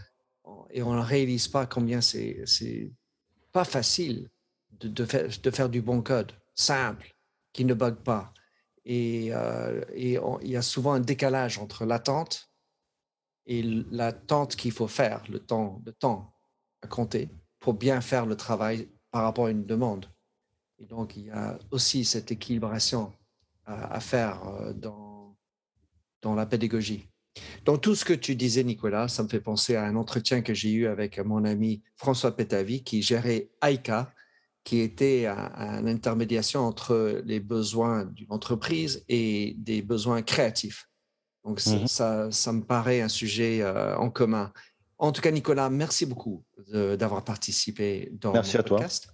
[0.71, 2.93] et on ne réalise pas combien c'est
[3.53, 4.29] pas facile
[4.81, 5.05] de,
[5.51, 7.15] faire, du bon code, simple,
[7.53, 8.33] qui ne bug pas.
[8.85, 12.51] Et, euh, et il y a souvent un décalage entre l'attente
[13.47, 15.83] et l'attente qu'il faut faire, le temps
[16.83, 17.29] à compter
[17.69, 20.07] pour bien faire le travail par rapport à une demande.
[20.79, 23.12] Et donc, il y a aussi cette équilibration
[23.66, 25.37] à, faire euh, dans,
[26.23, 27.07] dans la pédagogie.
[27.66, 30.55] Dans tout ce que tu disais, Nicolas, ça me fait penser à un entretien que
[30.55, 34.14] j'ai eu avec mon ami François Pétavy, qui gérait AICA,
[34.64, 40.89] qui était une intermédiation entre les besoins d'une entreprise et des besoins créatifs.
[41.45, 44.53] Donc, mmh ça, ça, me paraît un sujet euh, en commun.
[44.99, 49.09] En tout cas, Nicolas, merci beaucoup d'avoir participé dans merci mon podcast.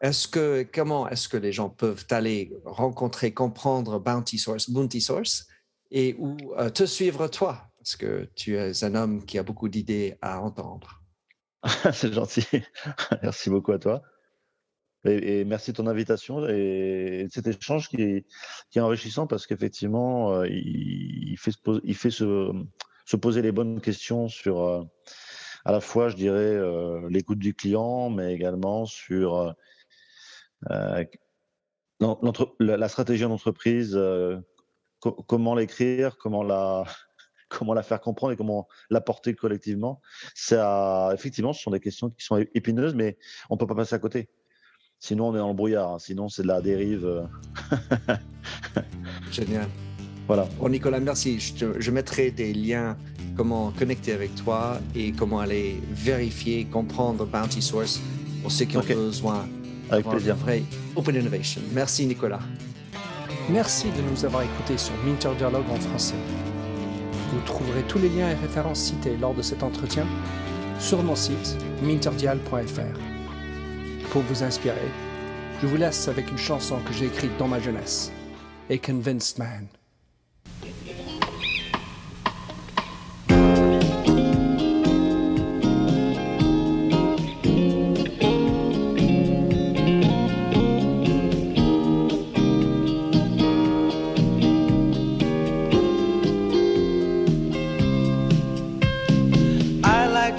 [0.00, 5.48] Est-ce que comment est-ce que les gens peuvent aller rencontrer, comprendre Bounty Source, Bounty Source,
[5.90, 9.68] et ou euh, te suivre toi, parce que tu es un homme qui a beaucoup
[9.68, 11.02] d'idées à entendre.
[11.92, 12.46] C'est gentil.
[13.22, 14.02] merci beaucoup à toi.
[15.04, 18.26] Et, merci de ton invitation et, cet échange qui est,
[18.70, 21.52] qui est enrichissant parce qu'effectivement, euh, il, fait,
[21.84, 22.52] il fait se,
[23.08, 24.82] se poser les bonnes questions sur euh,
[25.64, 29.54] à la fois, je dirais, euh, l'écoute du client, mais également sur
[30.70, 31.04] euh,
[32.60, 33.98] la, stratégie d'entreprise,
[35.00, 36.84] comment l'écrire, comment la,
[37.48, 40.02] comment la faire comprendre et comment la porter collectivement.
[40.34, 43.16] Ça, effectivement, ce sont des questions qui sont épineuses, mais
[43.48, 44.28] on ne peut pas passer à côté.
[45.00, 45.94] Sinon, on est dans le brouillard.
[45.94, 45.98] Hein.
[45.98, 47.26] Sinon, c'est de la dérive.
[49.30, 49.68] Génial.
[50.28, 50.46] Voilà.
[50.60, 51.38] Bon, Nicolas, merci.
[51.56, 52.96] Je, mettrai des liens,
[53.34, 57.98] comment connecter avec toi et comment aller vérifier, comprendre Bounty Source
[58.42, 59.48] pour ceux qui ont besoin
[59.90, 60.36] avec plaisir.
[60.36, 60.62] Vrai
[60.94, 61.62] Open Innovation.
[61.72, 62.40] Merci, Nicolas.
[63.48, 66.14] Merci de nous avoir écoutés sur Minter Dialogue en français.
[67.32, 70.06] Vous trouverez tous les liens et références cités lors de cet entretien
[70.78, 72.98] sur mon site minterdial.fr.
[74.10, 74.76] Pour vous inspirer,
[75.62, 78.12] je vous laisse avec une chanson que j'ai écrite dans ma jeunesse,
[78.70, 79.77] A Convinced Man.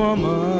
[0.00, 0.59] Woman.